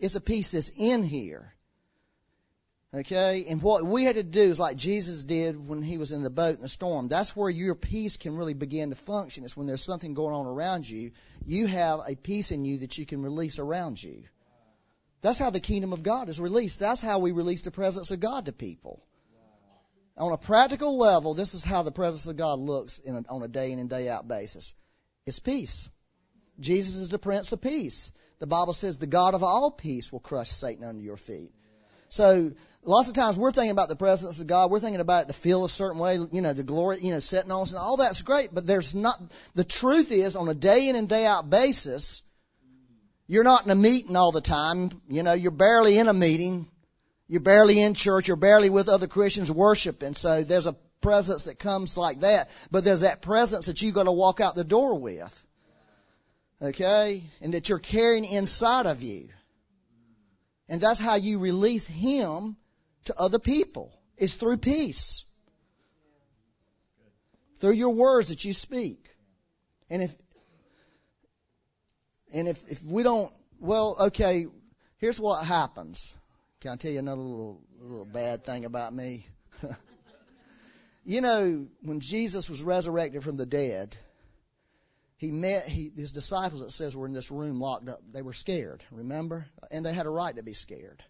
[0.00, 1.54] It's a peace that's in here.
[2.92, 6.22] Okay, and what we had to do is like Jesus did when he was in
[6.22, 7.08] the boat in the storm.
[7.08, 9.44] That's where your peace can really begin to function.
[9.44, 11.10] It's when there's something going on around you,
[11.44, 14.24] you have a peace in you that you can release around you.
[15.24, 16.78] That's how the kingdom of God is released.
[16.78, 19.02] That's how we release the presence of God to people
[20.16, 23.48] on a practical level, this is how the presence of God looks a, on a
[23.48, 24.74] day in and day out basis.
[25.26, 25.88] It's peace.
[26.60, 28.12] Jesus is the Prince of Peace.
[28.38, 31.50] The Bible says the God of all peace will crush Satan under your feet.
[32.10, 32.52] So
[32.84, 34.70] lots of times we're thinking about the presence of God.
[34.70, 37.20] We're thinking about it to feel a certain way, you know, the glory, you know,
[37.20, 38.54] setting on us, and all that's great.
[38.54, 39.20] But there's not.
[39.54, 42.22] The truth is, on a day in and day out basis,
[43.26, 44.90] you're not in a meeting all the time.
[45.08, 46.68] You know, you're barely in a meeting.
[47.26, 48.28] You're barely in church.
[48.28, 50.14] You're barely with other Christians worshiping.
[50.14, 52.50] So there's a presence that comes like that.
[52.70, 55.46] But there's that presence that you got to walk out the door with.
[56.60, 57.24] Okay?
[57.40, 59.28] And that you're carrying inside of you.
[60.68, 62.56] And that's how you release Him
[63.04, 63.98] to other people.
[64.16, 65.24] It's through peace.
[67.58, 69.10] Through your words that you speak.
[69.88, 70.14] And if
[72.34, 74.46] and if, if we don't well, okay,
[74.98, 76.14] here's what happens.
[76.60, 79.26] Can I tell you another little little bad thing about me?
[81.04, 83.96] you know, when Jesus was resurrected from the dead,
[85.16, 86.62] he met he, his disciples.
[86.62, 88.00] It says were in this room locked up.
[88.12, 88.84] They were scared.
[88.90, 91.02] Remember, and they had a right to be scared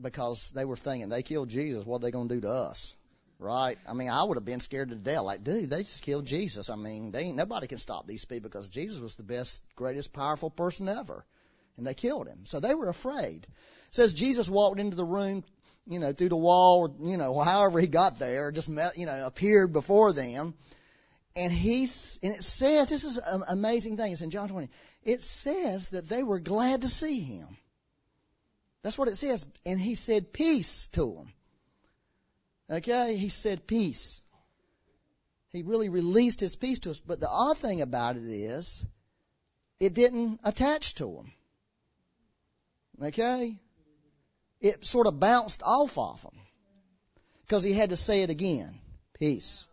[0.00, 1.86] because they were thinking they killed Jesus.
[1.86, 2.94] What are they going to do to us?
[3.38, 3.76] Right?
[3.86, 5.22] I mean, I would have been scared to death.
[5.22, 6.70] Like, dude, they just killed Jesus.
[6.70, 10.14] I mean, they ain't nobody can stop these people because Jesus was the best, greatest,
[10.14, 11.26] powerful person ever,
[11.76, 12.46] and they killed him.
[12.46, 13.46] So they were afraid
[13.96, 15.42] says Jesus walked into the room,
[15.86, 19.06] you know, through the wall, or, you know, however he got there, just met, you
[19.06, 20.54] know, appeared before them.
[21.34, 21.82] And he
[22.22, 24.12] and it says, this is an amazing thing.
[24.12, 24.70] It's in John 20.
[25.02, 27.56] It says that they were glad to see him.
[28.82, 29.44] That's what it says.
[29.64, 31.32] And he said peace to them.
[32.70, 33.16] Okay?
[33.16, 34.22] He said peace.
[35.50, 37.00] He really released his peace to us.
[37.00, 38.84] But the odd thing about it is,
[39.80, 41.32] it didn't attach to him.
[43.02, 43.58] Okay?
[44.60, 46.40] it sort of bounced off of him
[47.42, 48.78] because he had to say it again
[49.14, 49.66] peace.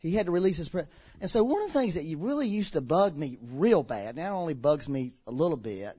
[0.00, 0.88] He had to release his prayer.
[1.20, 4.16] And so, one of the things that you really used to bug me real bad,
[4.16, 5.96] now it only bugs me a little bit,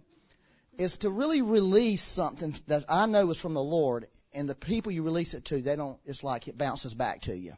[0.80, 4.92] is to really release something that I know is from the Lord, and the people
[4.92, 6.00] you release it to, they don't.
[6.06, 7.54] It's like it bounces back to you.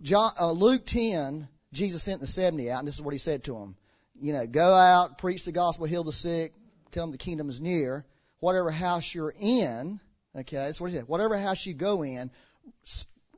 [0.00, 3.44] John, uh, Luke ten, Jesus sent the seventy out, and this is what he said
[3.44, 3.76] to them:
[4.18, 6.54] You know, go out, preach the gospel, heal the sick,
[6.90, 8.06] tell them the kingdom is near
[8.44, 9.98] whatever house you're in,
[10.36, 12.30] okay, that's what he said, whatever house you go in,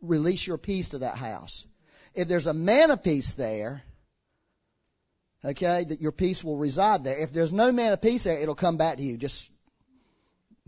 [0.03, 1.65] release your peace to that house.
[2.13, 3.85] If there's a man of peace there,
[5.45, 7.19] okay, that your peace will reside there.
[7.19, 9.17] If there's no man of peace there, it'll come back to you.
[9.17, 9.51] Just,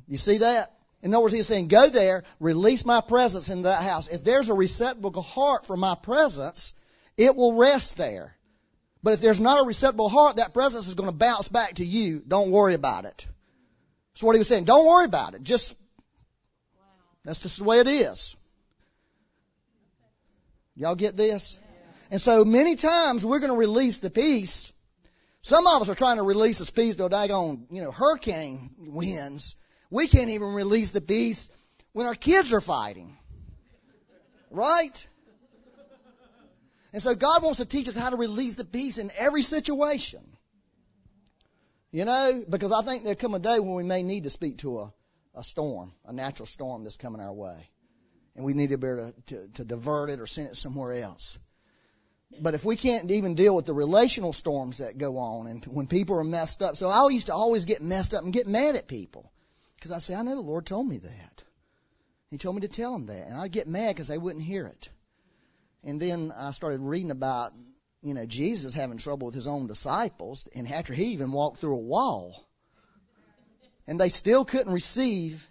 [0.06, 0.74] you see that?
[1.02, 4.08] In other words, he's saying, go there, release my presence in that house.
[4.08, 6.72] If there's a receptacle heart for my presence,
[7.16, 8.34] it will rest there.
[9.02, 11.84] But if there's not a receptacle heart, that presence is going to bounce back to
[11.84, 12.22] you.
[12.26, 13.28] Don't worry about it.
[14.12, 14.64] That's what he was saying.
[14.64, 15.44] Don't worry about it.
[15.44, 15.76] Just,
[17.24, 18.36] that's just the way it is.
[20.74, 21.60] Y'all get this?
[22.10, 24.72] And so many times we're going to release the peace.
[25.42, 28.70] Some of us are trying to release the peace to a daggone, you know, hurricane
[28.78, 29.56] winds.
[29.90, 31.48] We can't even release the peace
[31.92, 33.16] when our kids are fighting.
[34.50, 35.08] Right?
[36.92, 40.20] And so God wants to teach us how to release the peace in every situation.
[41.90, 44.58] You know, because I think there'll come a day when we may need to speak
[44.58, 44.92] to a,
[45.34, 47.70] a storm, a natural storm that's coming our way.
[48.36, 50.94] And we need to be able to, to, to divert it or send it somewhere
[50.94, 51.38] else.
[52.40, 55.86] But if we can't even deal with the relational storms that go on and when
[55.86, 56.76] people are messed up.
[56.76, 59.32] So I used to always get messed up and get mad at people.
[59.76, 61.44] Because I say, I know the Lord told me that.
[62.30, 63.28] He told me to tell them that.
[63.28, 64.90] And I'd get mad because they wouldn't hear it.
[65.82, 67.52] And then I started reading about,
[68.02, 70.46] you know, Jesus having trouble with his own disciples.
[70.54, 72.48] And after he even walked through a wall.
[73.86, 75.48] And they still couldn't receive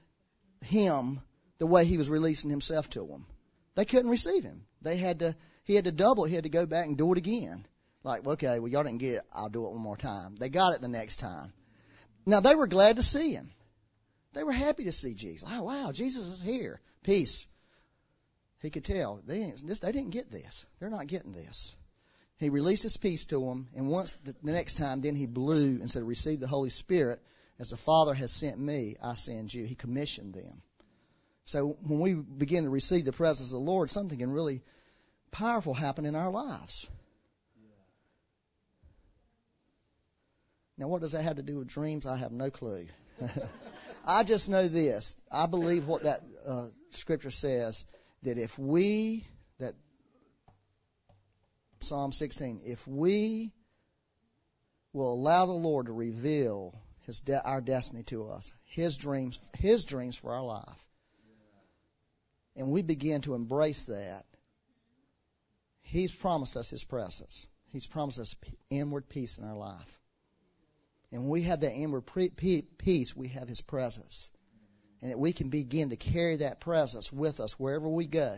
[0.61, 1.21] him
[1.57, 3.25] the way he was releasing himself to them.
[3.73, 4.65] They couldn't receive him.
[4.81, 5.35] They had to
[5.67, 6.29] he had to double it.
[6.29, 7.67] He had to go back and do it again.
[8.01, 9.21] Like, okay, well, y'all didn't get it.
[9.33, 10.37] I'll do it one more time.
[10.37, 11.51] They got it the next time.
[12.25, 13.51] Now, they were glad to see him.
[14.31, 15.49] They were happy to see Jesus.
[15.51, 16.79] Oh, wow, Jesus is here.
[17.03, 17.47] Peace.
[18.61, 19.19] He could tell.
[19.27, 20.65] They, didn't, they didn't get this.
[20.79, 21.75] They're not getting this.
[22.37, 25.91] He released his peace to them, and once the next time, then he blew and
[25.91, 27.19] said, Receive the Holy Spirit.
[27.59, 29.65] As the Father has sent me, I send you.
[29.65, 30.61] He commissioned them.
[31.43, 34.61] So when we begin to receive the presence of the Lord, something can really
[35.31, 36.89] powerful happen in our lives.
[40.77, 42.05] Now, what does that have to do with dreams?
[42.05, 42.85] I have no clue.
[44.05, 45.15] I just know this.
[45.31, 47.85] I believe what that uh, scripture says
[48.23, 49.25] that if we,
[49.59, 49.73] that
[51.79, 53.53] Psalm 16, if we
[54.93, 59.83] will allow the Lord to reveal his de- our destiny to us, his dreams, his
[59.83, 60.85] dreams for our life,
[62.55, 64.25] and we begin to embrace that,
[65.87, 67.47] He's promised us His presence.
[67.69, 68.35] He's promised us
[68.69, 70.01] inward peace in our life.
[71.13, 72.03] And when we have that inward
[72.35, 74.29] peace, we have His presence.
[75.01, 78.37] And that we can begin to carry that presence with us wherever we go.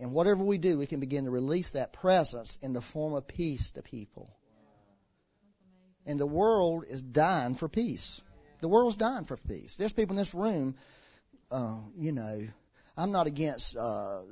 [0.00, 3.28] And whatever we do, we can begin to release that presence in the form of
[3.28, 4.34] peace to people.
[6.04, 8.22] And the world is dying for peace.
[8.60, 9.76] The world's dying for peace.
[9.76, 10.74] There's people in this room,
[11.52, 12.48] uh, you know,
[12.96, 14.22] I'm not against uh,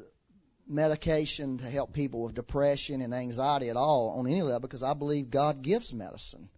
[0.68, 4.94] medication to help people with depression and anxiety at all on any level because I
[4.94, 6.50] believe God gives medicine.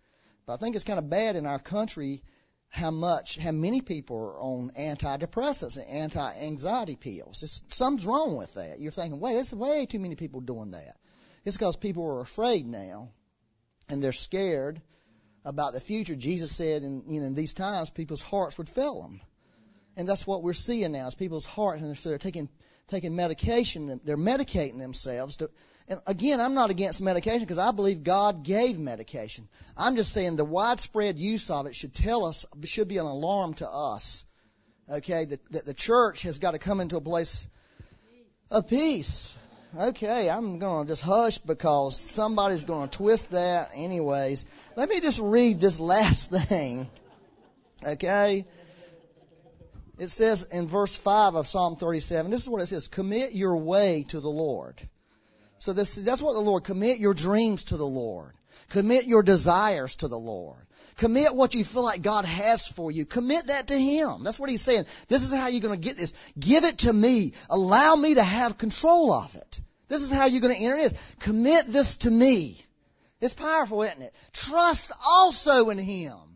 [0.46, 2.22] But I think it's kind of bad in our country
[2.68, 7.42] how much, how many people are on antidepressants and anti-anxiety pills.
[7.42, 8.78] It's, something's wrong with that.
[8.78, 10.96] You're thinking, wait, there's way too many people doing that.
[11.44, 13.10] It's because people are afraid now,
[13.88, 14.82] and they're scared
[15.44, 16.14] about the future.
[16.14, 19.20] Jesus said, in you know, in these times, people's hearts would fail them,
[19.96, 21.08] and that's what we're seeing now.
[21.08, 22.48] Is people's hearts, and so they're taking
[22.88, 24.00] taking medication.
[24.04, 25.36] They're medicating themselves.
[25.36, 25.50] To,
[25.88, 29.48] and again, I'm not against medication because I believe God gave medication.
[29.76, 33.54] I'm just saying the widespread use of it should tell us, should be an alarm
[33.54, 34.24] to us.
[34.90, 37.46] Okay, that, that the church has got to come into a place
[38.50, 39.36] of peace.
[39.78, 43.70] Okay, I'm going to just hush because somebody's going to twist that.
[43.74, 44.44] Anyways,
[44.76, 46.88] let me just read this last thing.
[47.86, 48.46] Okay?
[50.00, 53.58] It says in verse 5 of Psalm 37, this is what it says commit your
[53.58, 54.88] way to the Lord.
[55.58, 58.32] So this, that's what the Lord, commit your dreams to the Lord.
[58.70, 60.66] Commit your desires to the Lord.
[60.96, 63.04] Commit what you feel like God has for you.
[63.04, 64.24] Commit that to Him.
[64.24, 64.86] That's what He's saying.
[65.08, 66.14] This is how you're going to get this.
[66.38, 67.34] Give it to me.
[67.50, 69.60] Allow me to have control of it.
[69.88, 70.94] This is how you're going to enter this.
[71.18, 72.62] Commit this to me.
[73.20, 74.14] It's powerful, isn't it?
[74.32, 76.29] Trust also in Him.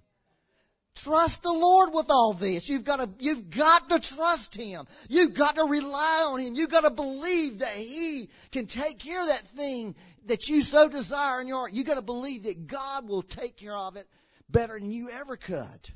[0.94, 2.68] Trust the Lord with all this.
[2.68, 4.86] You've got to, you've got to trust Him.
[5.08, 6.54] You've got to rely on Him.
[6.54, 10.88] You've got to believe that He can take care of that thing that you so
[10.88, 11.72] desire in your heart.
[11.72, 14.06] You've got to believe that God will take care of it
[14.48, 15.90] better than you ever could.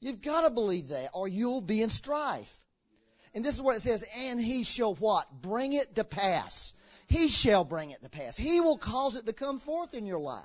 [0.00, 2.62] You've got to believe that or you'll be in strife.
[3.34, 5.42] And this is what it says, and He shall what?
[5.42, 6.72] Bring it to pass.
[7.06, 8.36] He shall bring it to pass.
[8.36, 10.42] He will cause it to come forth in your life.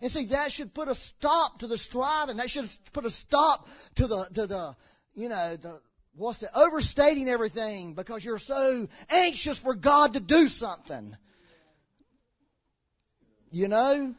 [0.00, 2.36] And see, that should put a stop to the striving.
[2.36, 4.76] That should put a stop to the, to the,
[5.14, 5.80] you know, the,
[6.14, 11.16] what's it, overstating everything because you're so anxious for God to do something.
[13.50, 14.14] You know?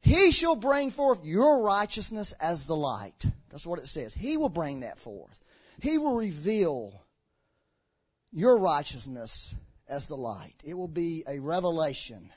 [0.00, 3.24] He shall bring forth your righteousness as the light.
[3.50, 4.12] That's what it says.
[4.12, 5.44] He will bring that forth.
[5.80, 7.04] He will reveal
[8.32, 9.54] your righteousness
[9.88, 10.54] as the light.
[10.64, 12.30] It will be a revelation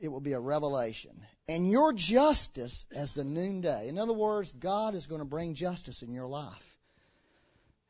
[0.00, 1.20] it will be a revelation.
[1.48, 3.88] And your justice as the noonday.
[3.88, 6.78] In other words, God is going to bring justice in your life.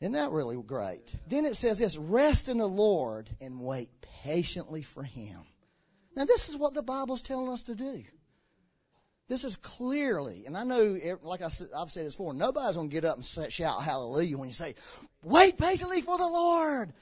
[0.01, 1.13] Isn't that really great?
[1.27, 3.91] Then it says this rest in the Lord and wait
[4.23, 5.41] patiently for Him.
[6.15, 8.05] Now, this is what the Bible's telling us to do.
[9.29, 12.89] This is clearly, and I know, eh, like I have said this before, nobody's going
[12.89, 14.75] to get up and shout hallelujah when you say,
[15.23, 16.95] wait patiently for the Lord.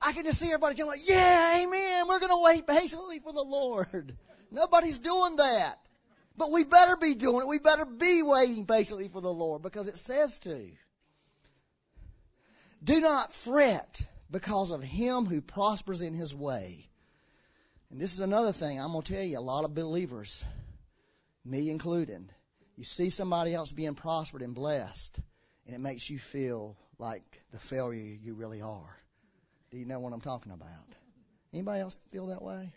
[0.00, 2.06] I can just see everybody jumping like, yeah, amen.
[2.06, 4.16] We're going to wait patiently for the Lord.
[4.52, 5.78] Nobody's doing that.
[6.36, 7.48] But we better be doing it.
[7.48, 10.70] We better be waiting patiently for the Lord because it says to.
[12.82, 16.88] Do not fret because of him who prospers in his way.
[17.90, 20.44] And this is another thing I'm going to tell you a lot of believers,
[21.44, 22.32] me included,
[22.76, 25.20] you see somebody else being prospered and blessed,
[25.66, 28.96] and it makes you feel like the failure you really are.
[29.70, 30.68] Do you know what I'm talking about?
[31.52, 32.72] Anybody else feel that way?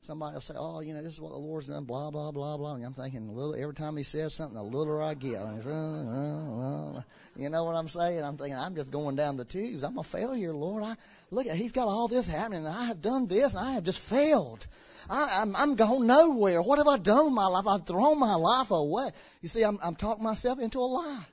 [0.00, 2.56] Somebody will say, "Oh, you know, this is what the Lord's done." Blah blah blah
[2.56, 2.74] blah.
[2.74, 5.40] And I'm thinking, little every time He says something, the littler I get.
[5.40, 7.02] Uh, uh, uh,
[7.36, 8.22] you know what I'm saying?
[8.22, 9.82] I'm thinking, I'm just going down the tubes.
[9.82, 10.84] I'm a failure, Lord.
[10.84, 10.94] I
[11.30, 13.82] look at He's got all this happening, and I have done this, and I have
[13.82, 14.66] just failed.
[15.10, 16.62] I, am I'm, I'm going nowhere.
[16.62, 17.66] What have I done with my life?
[17.66, 19.10] I've thrown my life away.
[19.42, 21.24] You see, I'm, I'm talking myself into a lie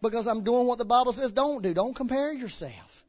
[0.00, 1.74] because I'm doing what the Bible says don't do.
[1.74, 3.04] Don't compare yourself.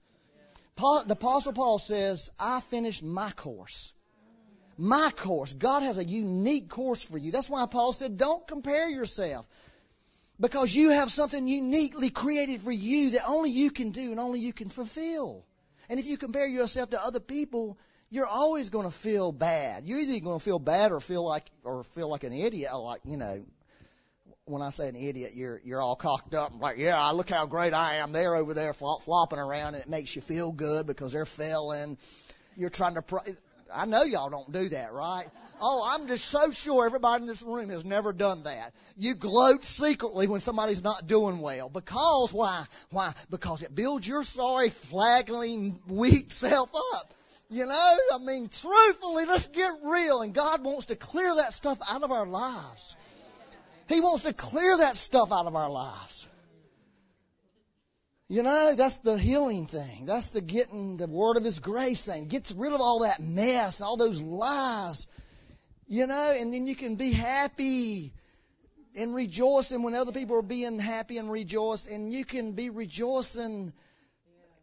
[0.76, 3.94] Paul, the Apostle Paul says, "I finished my course."
[4.78, 5.53] My course.
[5.53, 7.32] God has a unique course for you.
[7.32, 9.47] That's why Paul said, don't compare yourself.
[10.39, 14.39] Because you have something uniquely created for you that only you can do and only
[14.39, 15.45] you can fulfill.
[15.88, 17.78] And if you compare yourself to other people,
[18.09, 19.86] you're always going to feel bad.
[19.86, 22.72] You're either going to feel bad or feel like or feel like an idiot.
[22.76, 23.43] Like you know,
[24.45, 27.45] when I say an idiot, you're you're all cocked up, like yeah, I look how
[27.45, 28.11] great I am.
[28.11, 31.97] They're over there flop, flopping around, and it makes you feel good because they're failing.
[32.55, 33.03] You're trying to.
[33.74, 35.26] I know y'all don't do that, right?
[35.63, 38.74] Oh, I'm just so sure everybody in this room has never done that.
[38.97, 41.69] You gloat secretly when somebody's not doing well.
[41.69, 42.65] Because why?
[42.89, 43.13] Why?
[43.30, 47.13] Because it builds your sorry, flagging, weak self up.
[47.51, 50.22] You know, I mean, truthfully, let's get real.
[50.22, 52.95] And God wants to clear that stuff out of our lives.
[53.88, 56.28] He wants to clear that stuff out of our lives.
[58.32, 60.06] You know, that's the healing thing.
[60.06, 62.30] That's the getting the word of His grace thing.
[62.30, 65.06] Gets rid of all that mess, all those lies.
[65.86, 68.14] You know, and then you can be happy
[68.96, 71.88] and rejoicing when other people are being happy and rejoice.
[71.88, 73.74] And you can be rejoicing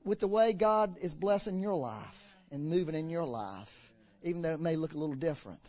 [0.03, 3.93] with the way God is blessing your life and moving in your life,
[4.23, 5.61] even though it may look a little different.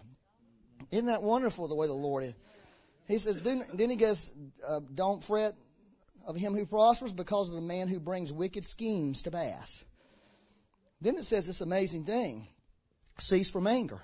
[0.90, 2.34] Isn't that wonderful the way the Lord is?
[3.10, 4.32] He says, then he goes,
[4.66, 5.56] uh, don't fret
[6.26, 9.84] of him who prospers because of the man who brings wicked schemes to pass.
[11.02, 12.48] Then it says this amazing thing
[13.18, 14.00] cease from anger.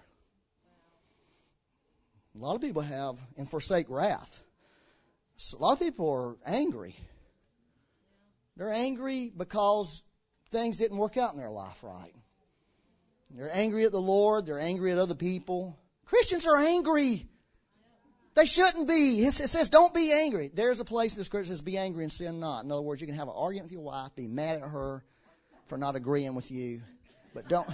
[2.36, 4.42] A lot of people have and forsake wrath.
[5.38, 6.96] So a lot of people are angry.
[8.58, 10.02] They're angry because
[10.52, 12.14] things didn't work out in their life right.
[13.32, 15.78] They're angry at the Lord, they're angry at other people.
[16.06, 17.26] Christians are angry
[18.36, 19.26] they shouldn't be.
[19.26, 20.52] It says, don't be angry.
[20.54, 22.66] There's a place in the scripture that says, be angry and sin not.
[22.66, 25.04] In other words, you can have an argument with your wife, be mad at her
[25.68, 26.82] for not agreeing with you,
[27.34, 27.68] but don't,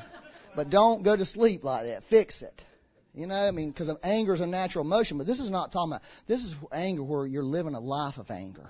[0.56, 2.04] but don't go to sleep like that.
[2.04, 2.66] Fix it.
[3.14, 5.92] You know, I mean, because anger is a natural emotion, but this is not talking
[5.92, 8.70] about, this is anger where you're living a life of anger.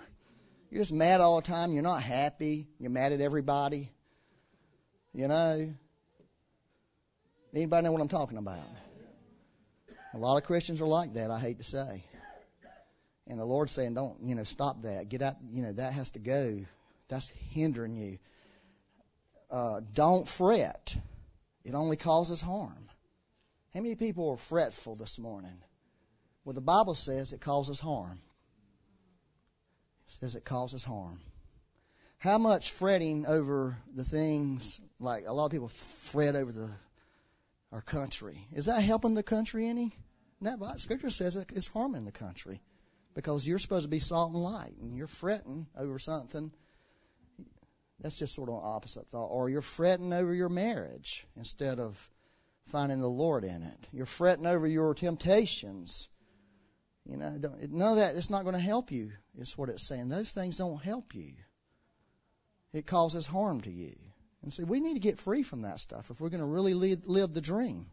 [0.71, 1.73] You're just mad all the time.
[1.73, 2.67] You're not happy.
[2.79, 3.91] You're mad at everybody.
[5.13, 5.73] You know?
[7.53, 8.59] Anybody know what I'm talking about?
[10.13, 12.03] A lot of Christians are like that, I hate to say.
[13.27, 15.07] And the Lord's saying, don't, you know, stop that.
[15.07, 16.59] Get out, you know, that has to go.
[17.07, 18.17] That's hindering you.
[19.49, 20.97] Uh, don't fret.
[21.63, 22.89] It only causes harm.
[23.73, 25.59] How many people are fretful this morning?
[26.43, 28.19] Well, the Bible says it causes harm.
[30.07, 31.21] It says it causes harm.
[32.17, 36.71] How much fretting over the things, like a lot of people fret over the
[37.71, 38.47] our country.
[38.51, 39.95] Is that helping the country any?
[40.39, 42.61] No, but Scripture says it's harming the country
[43.13, 46.51] because you're supposed to be salt and light, and you're fretting over something.
[47.99, 49.27] That's just sort of an opposite thought.
[49.27, 52.09] Or you're fretting over your marriage instead of
[52.65, 53.87] finding the Lord in it.
[53.91, 56.09] You're fretting over your temptations.
[57.05, 57.37] You know,
[57.69, 58.15] none of that.
[58.15, 59.11] It's not going to help you.
[59.37, 60.09] Is what it's saying.
[60.09, 61.33] Those things don't help you.
[62.73, 63.95] It causes harm to you.
[64.43, 66.73] And see, we need to get free from that stuff if we're going to really
[66.73, 67.85] live, the dream.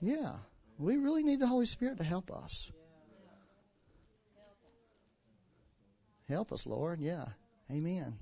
[0.00, 0.32] Yeah,
[0.78, 2.70] we really need the Holy Spirit to help us.
[6.28, 7.00] Help us, Lord.
[7.00, 7.24] Yeah,
[7.70, 8.18] Amen.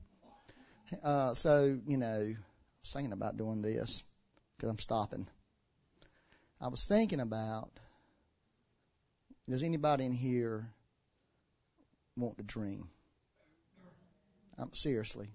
[1.02, 2.36] Uh, so you know, I
[2.80, 4.02] was thinking about doing this
[4.56, 5.26] because I'm stopping.
[6.60, 7.70] I was thinking about:
[9.48, 10.70] Does anybody in here
[12.16, 12.88] want to dream?
[14.58, 15.28] I'm seriously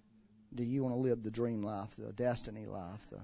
[0.54, 3.20] do you want to live the dream life, the destiny life, the,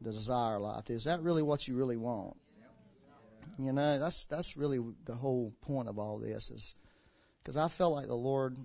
[0.00, 0.90] the desire life?
[0.90, 2.36] Is that really what you really want?
[3.58, 6.74] You know, that's that's really the whole point of all this is
[7.42, 8.56] because I felt like the Lord.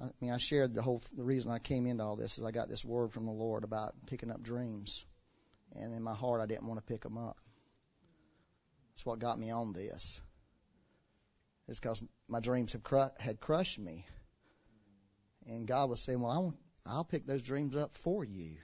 [0.00, 1.02] I mean, I shared the whole.
[1.16, 3.62] The reason I came into all this is I got this word from the Lord
[3.62, 5.04] about picking up dreams,
[5.76, 7.38] and in my heart I didn't want to pick them up.
[8.92, 10.20] That's what got me on this.
[11.68, 14.06] It's because my dreams have cru- had crushed me,
[15.50, 16.54] and God was saying, "Well,
[16.86, 18.56] I I'll pick those dreams up for you,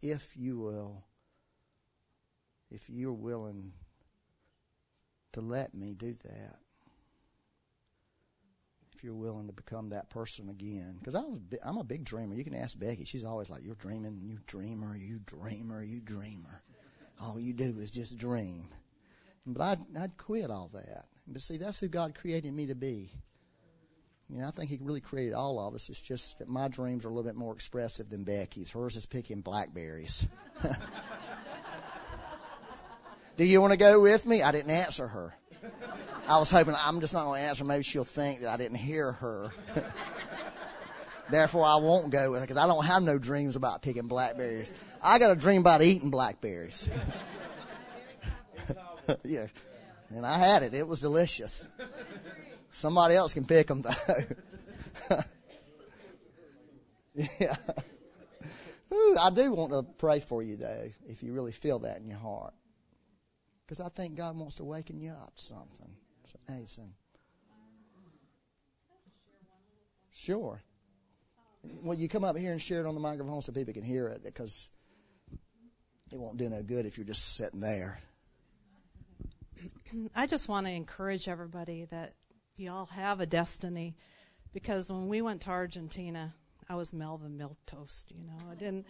[0.00, 1.04] if you will.
[2.70, 3.72] If you're willing
[5.32, 6.58] to let me do that."
[8.98, 10.96] if you're willing to become that person again.
[10.98, 12.34] Because I was, I'm a big dreamer.
[12.34, 16.64] You can ask Becky; she's always like, "You're dreaming, you dreamer, you dreamer, you dreamer.
[17.20, 18.66] All you do is just dream."
[19.46, 21.04] But I'd, I'd quit all that.
[21.28, 23.12] But see, that's who God created me to be.
[24.30, 25.88] You know, I think He really created all of us.
[25.88, 28.70] It's just that my dreams are a little bit more expressive than Becky's.
[28.70, 30.28] Hers is picking blackberries.
[33.36, 34.42] Do you want to go with me?
[34.42, 35.34] I didn't answer her.
[36.26, 37.64] I was hoping I'm just not going to answer.
[37.64, 39.50] Maybe she'll think that I didn't hear her.
[41.30, 44.72] Therefore, I won't go with it because I don't have no dreams about picking blackberries.
[45.02, 46.90] I got a dream about eating blackberries.
[49.24, 49.46] yeah,
[50.10, 50.74] and I had it.
[50.74, 51.68] It was delicious.
[52.70, 53.90] Somebody else can pick them though.
[57.40, 57.56] yeah.
[58.92, 62.08] Ooh, I do want to pray for you though, if you really feel that in
[62.08, 62.54] your heart,
[63.64, 65.90] because I think God wants to waken you up to something.
[66.50, 66.90] Asen.
[70.12, 70.62] Sure.
[71.82, 74.08] Well, you come up here and share it on the microphone so people can hear
[74.08, 74.70] it because
[76.12, 78.00] it won't do no good if you're just sitting there.
[80.14, 82.14] I just want to encourage everybody that
[82.58, 83.96] y'all have a destiny
[84.52, 86.34] because when we went to Argentina,
[86.68, 88.50] I was Melvin Milk Toast, you know.
[88.50, 88.86] I didn't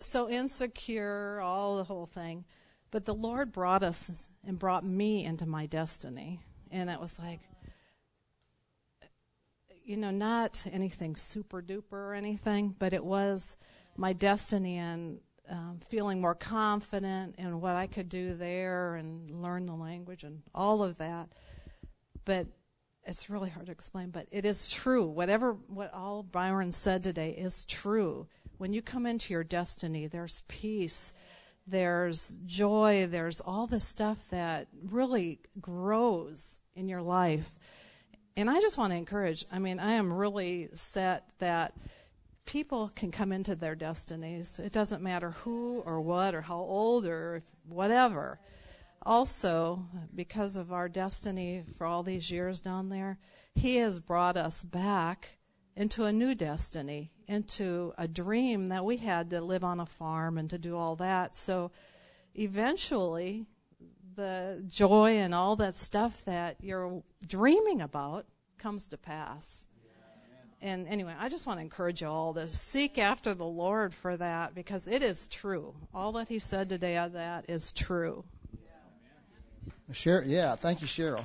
[0.00, 2.44] so insecure, all the whole thing.
[2.90, 6.40] But the Lord brought us and brought me into my destiny.
[6.70, 7.40] And it was like,
[9.84, 13.56] you know, not anything super duper or anything, but it was
[13.96, 15.18] my destiny and
[15.50, 20.42] um, feeling more confident in what I could do there and learn the language and
[20.54, 21.28] all of that.
[22.24, 22.46] But
[23.06, 25.06] it's really hard to explain, but it is true.
[25.06, 28.26] Whatever, what all Byron said today is true.
[28.58, 31.12] When you come into your destiny, there's peace
[31.66, 37.54] there's joy, there's all this stuff that really grows in your life.
[38.36, 41.74] And I just want to encourage, I mean, I am really set that
[42.44, 44.58] people can come into their destinies.
[44.58, 48.38] It doesn't matter who or what or how old or whatever.
[49.06, 53.18] Also, because of our destiny for all these years down there,
[53.54, 55.36] He has brought us back
[55.76, 60.38] into a new destiny, into a dream that we had to live on a farm
[60.38, 61.36] and to do all that.
[61.36, 61.70] So
[62.34, 63.46] eventually,
[64.16, 68.26] the joy and all that stuff that you're dreaming about
[68.58, 69.66] comes to pass.
[70.62, 74.16] And anyway, I just want to encourage you all to seek after the Lord for
[74.16, 75.74] that because it is true.
[75.92, 78.24] All that He said today of that is true.
[79.92, 81.24] Cheryl, yeah, thank you, Cheryl.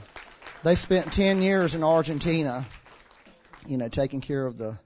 [0.63, 2.65] They spent 10 years in Argentina
[3.67, 4.77] you know, taking care of the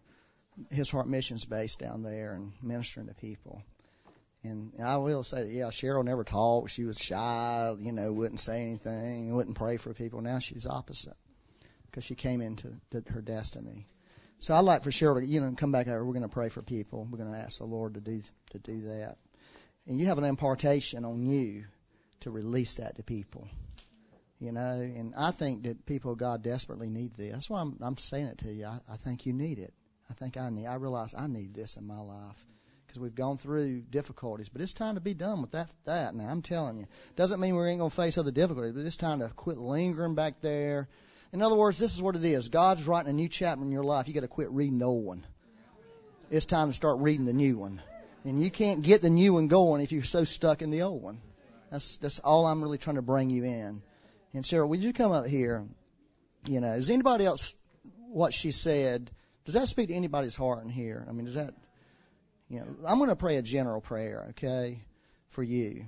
[0.69, 3.63] His Heart Missions base down there and ministering to people.
[4.43, 6.69] And I will say that, yeah, Cheryl never talked.
[6.69, 10.21] She was shy, you know, wouldn't say anything, wouldn't pray for people.
[10.21, 11.15] Now she's opposite
[11.85, 13.87] because she came into the, her destiny.
[14.39, 16.03] So I'd like for Cheryl to, you know, come back over.
[16.03, 17.07] We're going to pray for people.
[17.09, 18.21] We're going to ask the Lord to do
[18.51, 19.17] to do that.
[19.87, 21.65] And you have an impartation on you
[22.19, 23.47] to release that to people
[24.43, 24.79] you know.
[24.79, 27.31] And I think that people of God desperately need this.
[27.31, 28.65] That's why I'm, I'm saying it to you.
[28.65, 29.73] I, I think you need it.
[30.09, 30.67] I think I need.
[30.67, 32.45] I realize I need this in my life
[32.85, 34.49] because we've gone through difficulties.
[34.49, 35.71] But it's time to be done with that.
[35.85, 36.85] That now I'm telling you,
[37.15, 40.41] doesn't mean we ain't gonna face other difficulties, but it's time to quit lingering back
[40.41, 40.87] there.
[41.31, 42.47] In other words, this is what it is.
[42.47, 44.07] God's writing a new chapter in your life.
[44.07, 45.25] You got to quit reading the old one.
[46.29, 47.81] It's time to start reading the new one.
[48.23, 51.01] And you can't get the new one going if you're so stuck in the old
[51.01, 51.21] one.
[51.71, 53.81] That's that's all I'm really trying to bring you in.
[54.33, 55.65] And Cheryl, would you come up here?
[56.47, 57.55] You know, is anybody else
[58.09, 59.11] what she said?
[59.45, 61.05] Does that speak to anybody's heart in here?
[61.07, 61.53] I mean, does that?
[62.49, 64.79] You know, I'm going to pray a general prayer, okay,
[65.27, 65.85] for you.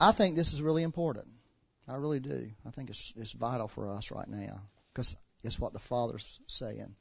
[0.00, 1.28] I think this is really important.
[1.88, 2.50] I really do.
[2.66, 4.62] I think it's it's vital for us right now
[4.92, 6.94] because it's what the Father's saying.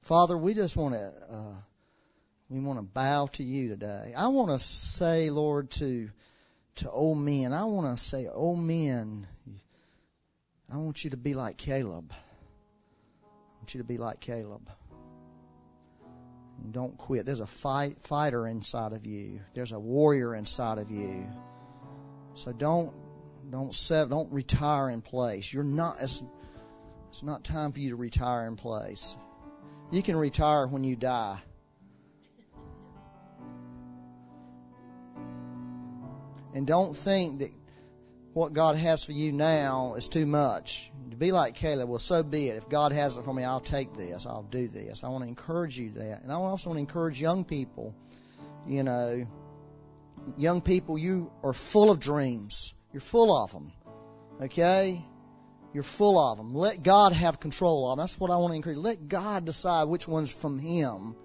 [0.00, 1.54] Father, we just want to uh,
[2.48, 4.12] we want to bow to you today.
[4.16, 6.10] I want to say, Lord, to
[6.76, 7.52] to old men.
[7.52, 9.26] I want to say, old men,
[10.70, 12.12] I want you to be like Caleb.
[12.12, 14.68] I want you to be like Caleb.
[16.70, 17.26] Don't quit.
[17.26, 19.40] There's a fight fighter inside of you.
[19.54, 21.26] There's a warrior inside of you.
[22.34, 22.94] So don't
[23.50, 25.52] don't set don't retire in place.
[25.52, 26.22] You're not it's,
[27.10, 29.16] it's not time for you to retire in place.
[29.90, 31.38] You can retire when you die.
[36.54, 37.50] And don't think that
[38.34, 40.90] what God has for you now is too much.
[41.10, 42.56] To be like Caleb, well, so be it.
[42.56, 44.26] If God has it for me, I'll take this.
[44.26, 45.04] I'll do this.
[45.04, 46.22] I want to encourage you that.
[46.22, 47.94] And I also want to encourage young people.
[48.66, 49.26] You know,
[50.36, 52.74] young people, you are full of dreams.
[52.92, 53.72] You're full of them.
[54.40, 55.04] Okay?
[55.74, 56.54] You're full of them.
[56.54, 58.02] Let God have control of them.
[58.02, 58.78] That's what I want to encourage.
[58.78, 61.16] Let God decide which one's from Him.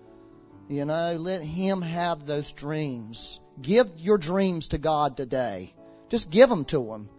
[0.70, 3.40] You know, let Him have those dreams.
[3.62, 5.74] Give your dreams to God today.
[6.10, 7.10] Just give them to Him.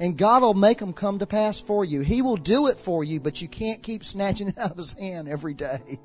[0.00, 2.00] And God will make them come to pass for you.
[2.00, 4.92] He will do it for you, but you can't keep snatching it out of His
[4.92, 5.98] hand every day.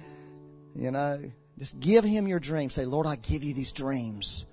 [0.74, 1.20] you know,
[1.58, 2.74] just give Him your dreams.
[2.74, 4.46] Say, Lord, I give you these dreams.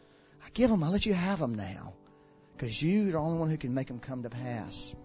[0.44, 0.84] I give them.
[0.84, 1.94] I let you have them now.
[2.58, 4.96] Because you're the only one who can make them come to pass.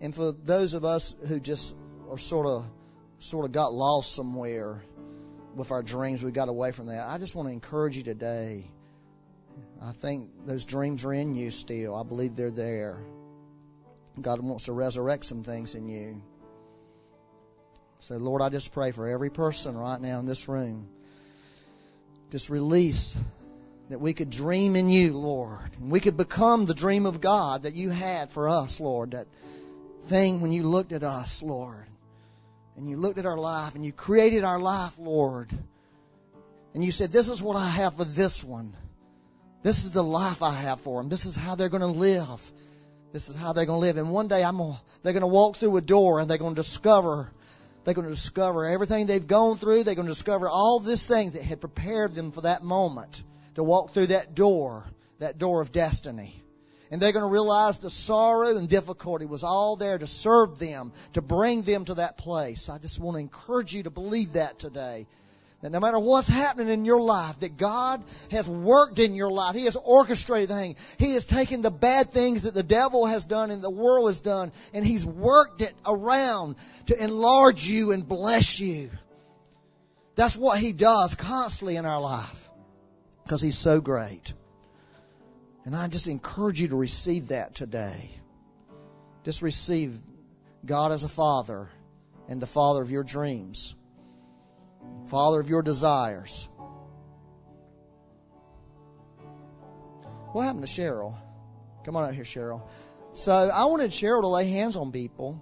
[0.00, 1.74] And for those of us who just
[2.10, 2.68] are sort of
[3.24, 4.82] sort of got lost somewhere
[5.54, 7.08] with our dreams, we got away from that.
[7.08, 8.70] I just want to encourage you today.
[9.82, 11.94] I think those dreams are in you still.
[11.94, 12.98] I believe they're there.
[14.20, 16.22] God wants to resurrect some things in you.
[17.98, 20.88] So, Lord, I just pray for every person right now in this room.
[22.30, 23.16] Just release
[23.88, 25.70] that we could dream in you, Lord.
[25.80, 29.12] And we could become the dream of God that you had for us, Lord.
[29.12, 29.26] That
[30.02, 31.86] thing when you looked at us, Lord
[32.76, 35.50] and you looked at our life and you created our life, Lord.
[36.74, 38.74] And you said, This is what I have for this one.
[39.62, 41.08] This is the life I have for them.
[41.08, 42.52] This is how they're going to live.
[43.12, 43.96] This is how they're going to live.
[43.96, 46.54] And one day I'm gonna, they're going to walk through a door and they're going
[46.54, 47.30] to discover
[47.84, 49.84] they're going to discover everything they've gone through.
[49.84, 53.22] They're going to discover all these things that had prepared them for that moment
[53.56, 54.84] to walk through that door,
[55.18, 56.42] that door of destiny.
[56.94, 60.92] And they're going to realize the sorrow and difficulty was all there to serve them,
[61.14, 62.68] to bring them to that place.
[62.68, 65.08] I just want to encourage you to believe that today.
[65.60, 69.56] That no matter what's happening in your life, that God has worked in your life.
[69.56, 70.76] He has orchestrated the thing.
[70.96, 74.20] He has taken the bad things that the devil has done and the world has
[74.20, 76.54] done, and He's worked it around
[76.86, 78.88] to enlarge you and bless you.
[80.14, 82.52] That's what He does constantly in our life
[83.24, 84.32] because He's so great.
[85.64, 88.10] And I just encourage you to receive that today.
[89.24, 90.00] Just receive
[90.66, 91.70] God as a father
[92.28, 93.74] and the father of your dreams,
[95.08, 96.48] father of your desires.
[100.32, 101.16] What happened to Cheryl?
[101.84, 102.68] Come on out here, Cheryl.
[103.12, 105.40] So I wanted Cheryl to lay hands on people.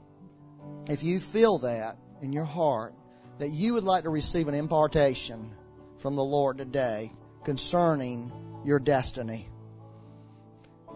[0.88, 2.94] If you feel that in your heart,
[3.38, 5.54] that you would like to receive an impartation
[5.98, 7.10] from the Lord today
[7.44, 8.30] concerning
[8.64, 9.48] your destiny.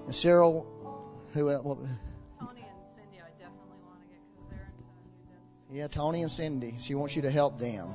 [0.07, 0.65] And Cheryl,
[1.35, 1.65] who uh, else?
[2.39, 4.69] Tony and Cindy, I definitely want to get because they're
[5.69, 6.77] into Yeah, Tony and Cindy.
[6.79, 7.89] She wants you to help them.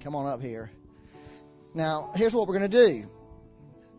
[0.00, 0.70] Come on up here.
[1.74, 3.10] Now, here's what we're going to do.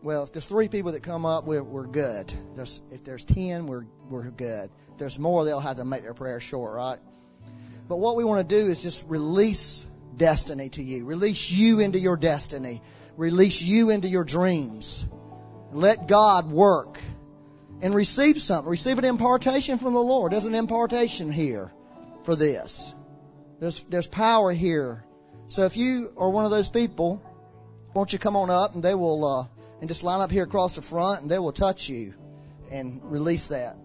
[0.02, 2.32] Well, if there's three people that come up, we're, we're good.
[2.54, 4.70] There's, if there's ten, we're, we're good.
[4.92, 6.98] If there's more, they'll have to make their prayer short, right?
[7.86, 9.86] But what we want to do is just release
[10.16, 11.04] destiny to you.
[11.04, 12.80] Release you into your destiny.
[13.18, 15.06] Release you into your dreams.
[15.70, 16.98] Let God work
[17.82, 18.70] and receive something.
[18.70, 20.32] Receive an impartation from the Lord.
[20.32, 21.72] There's an impartation here
[22.22, 22.94] for this.
[23.58, 25.04] There's, there's power here.
[25.48, 27.22] So if you are one of those people,
[27.94, 29.46] won't you come on up and they will, uh,
[29.80, 32.14] and just line up here across the front and they will touch you
[32.70, 33.76] and release that.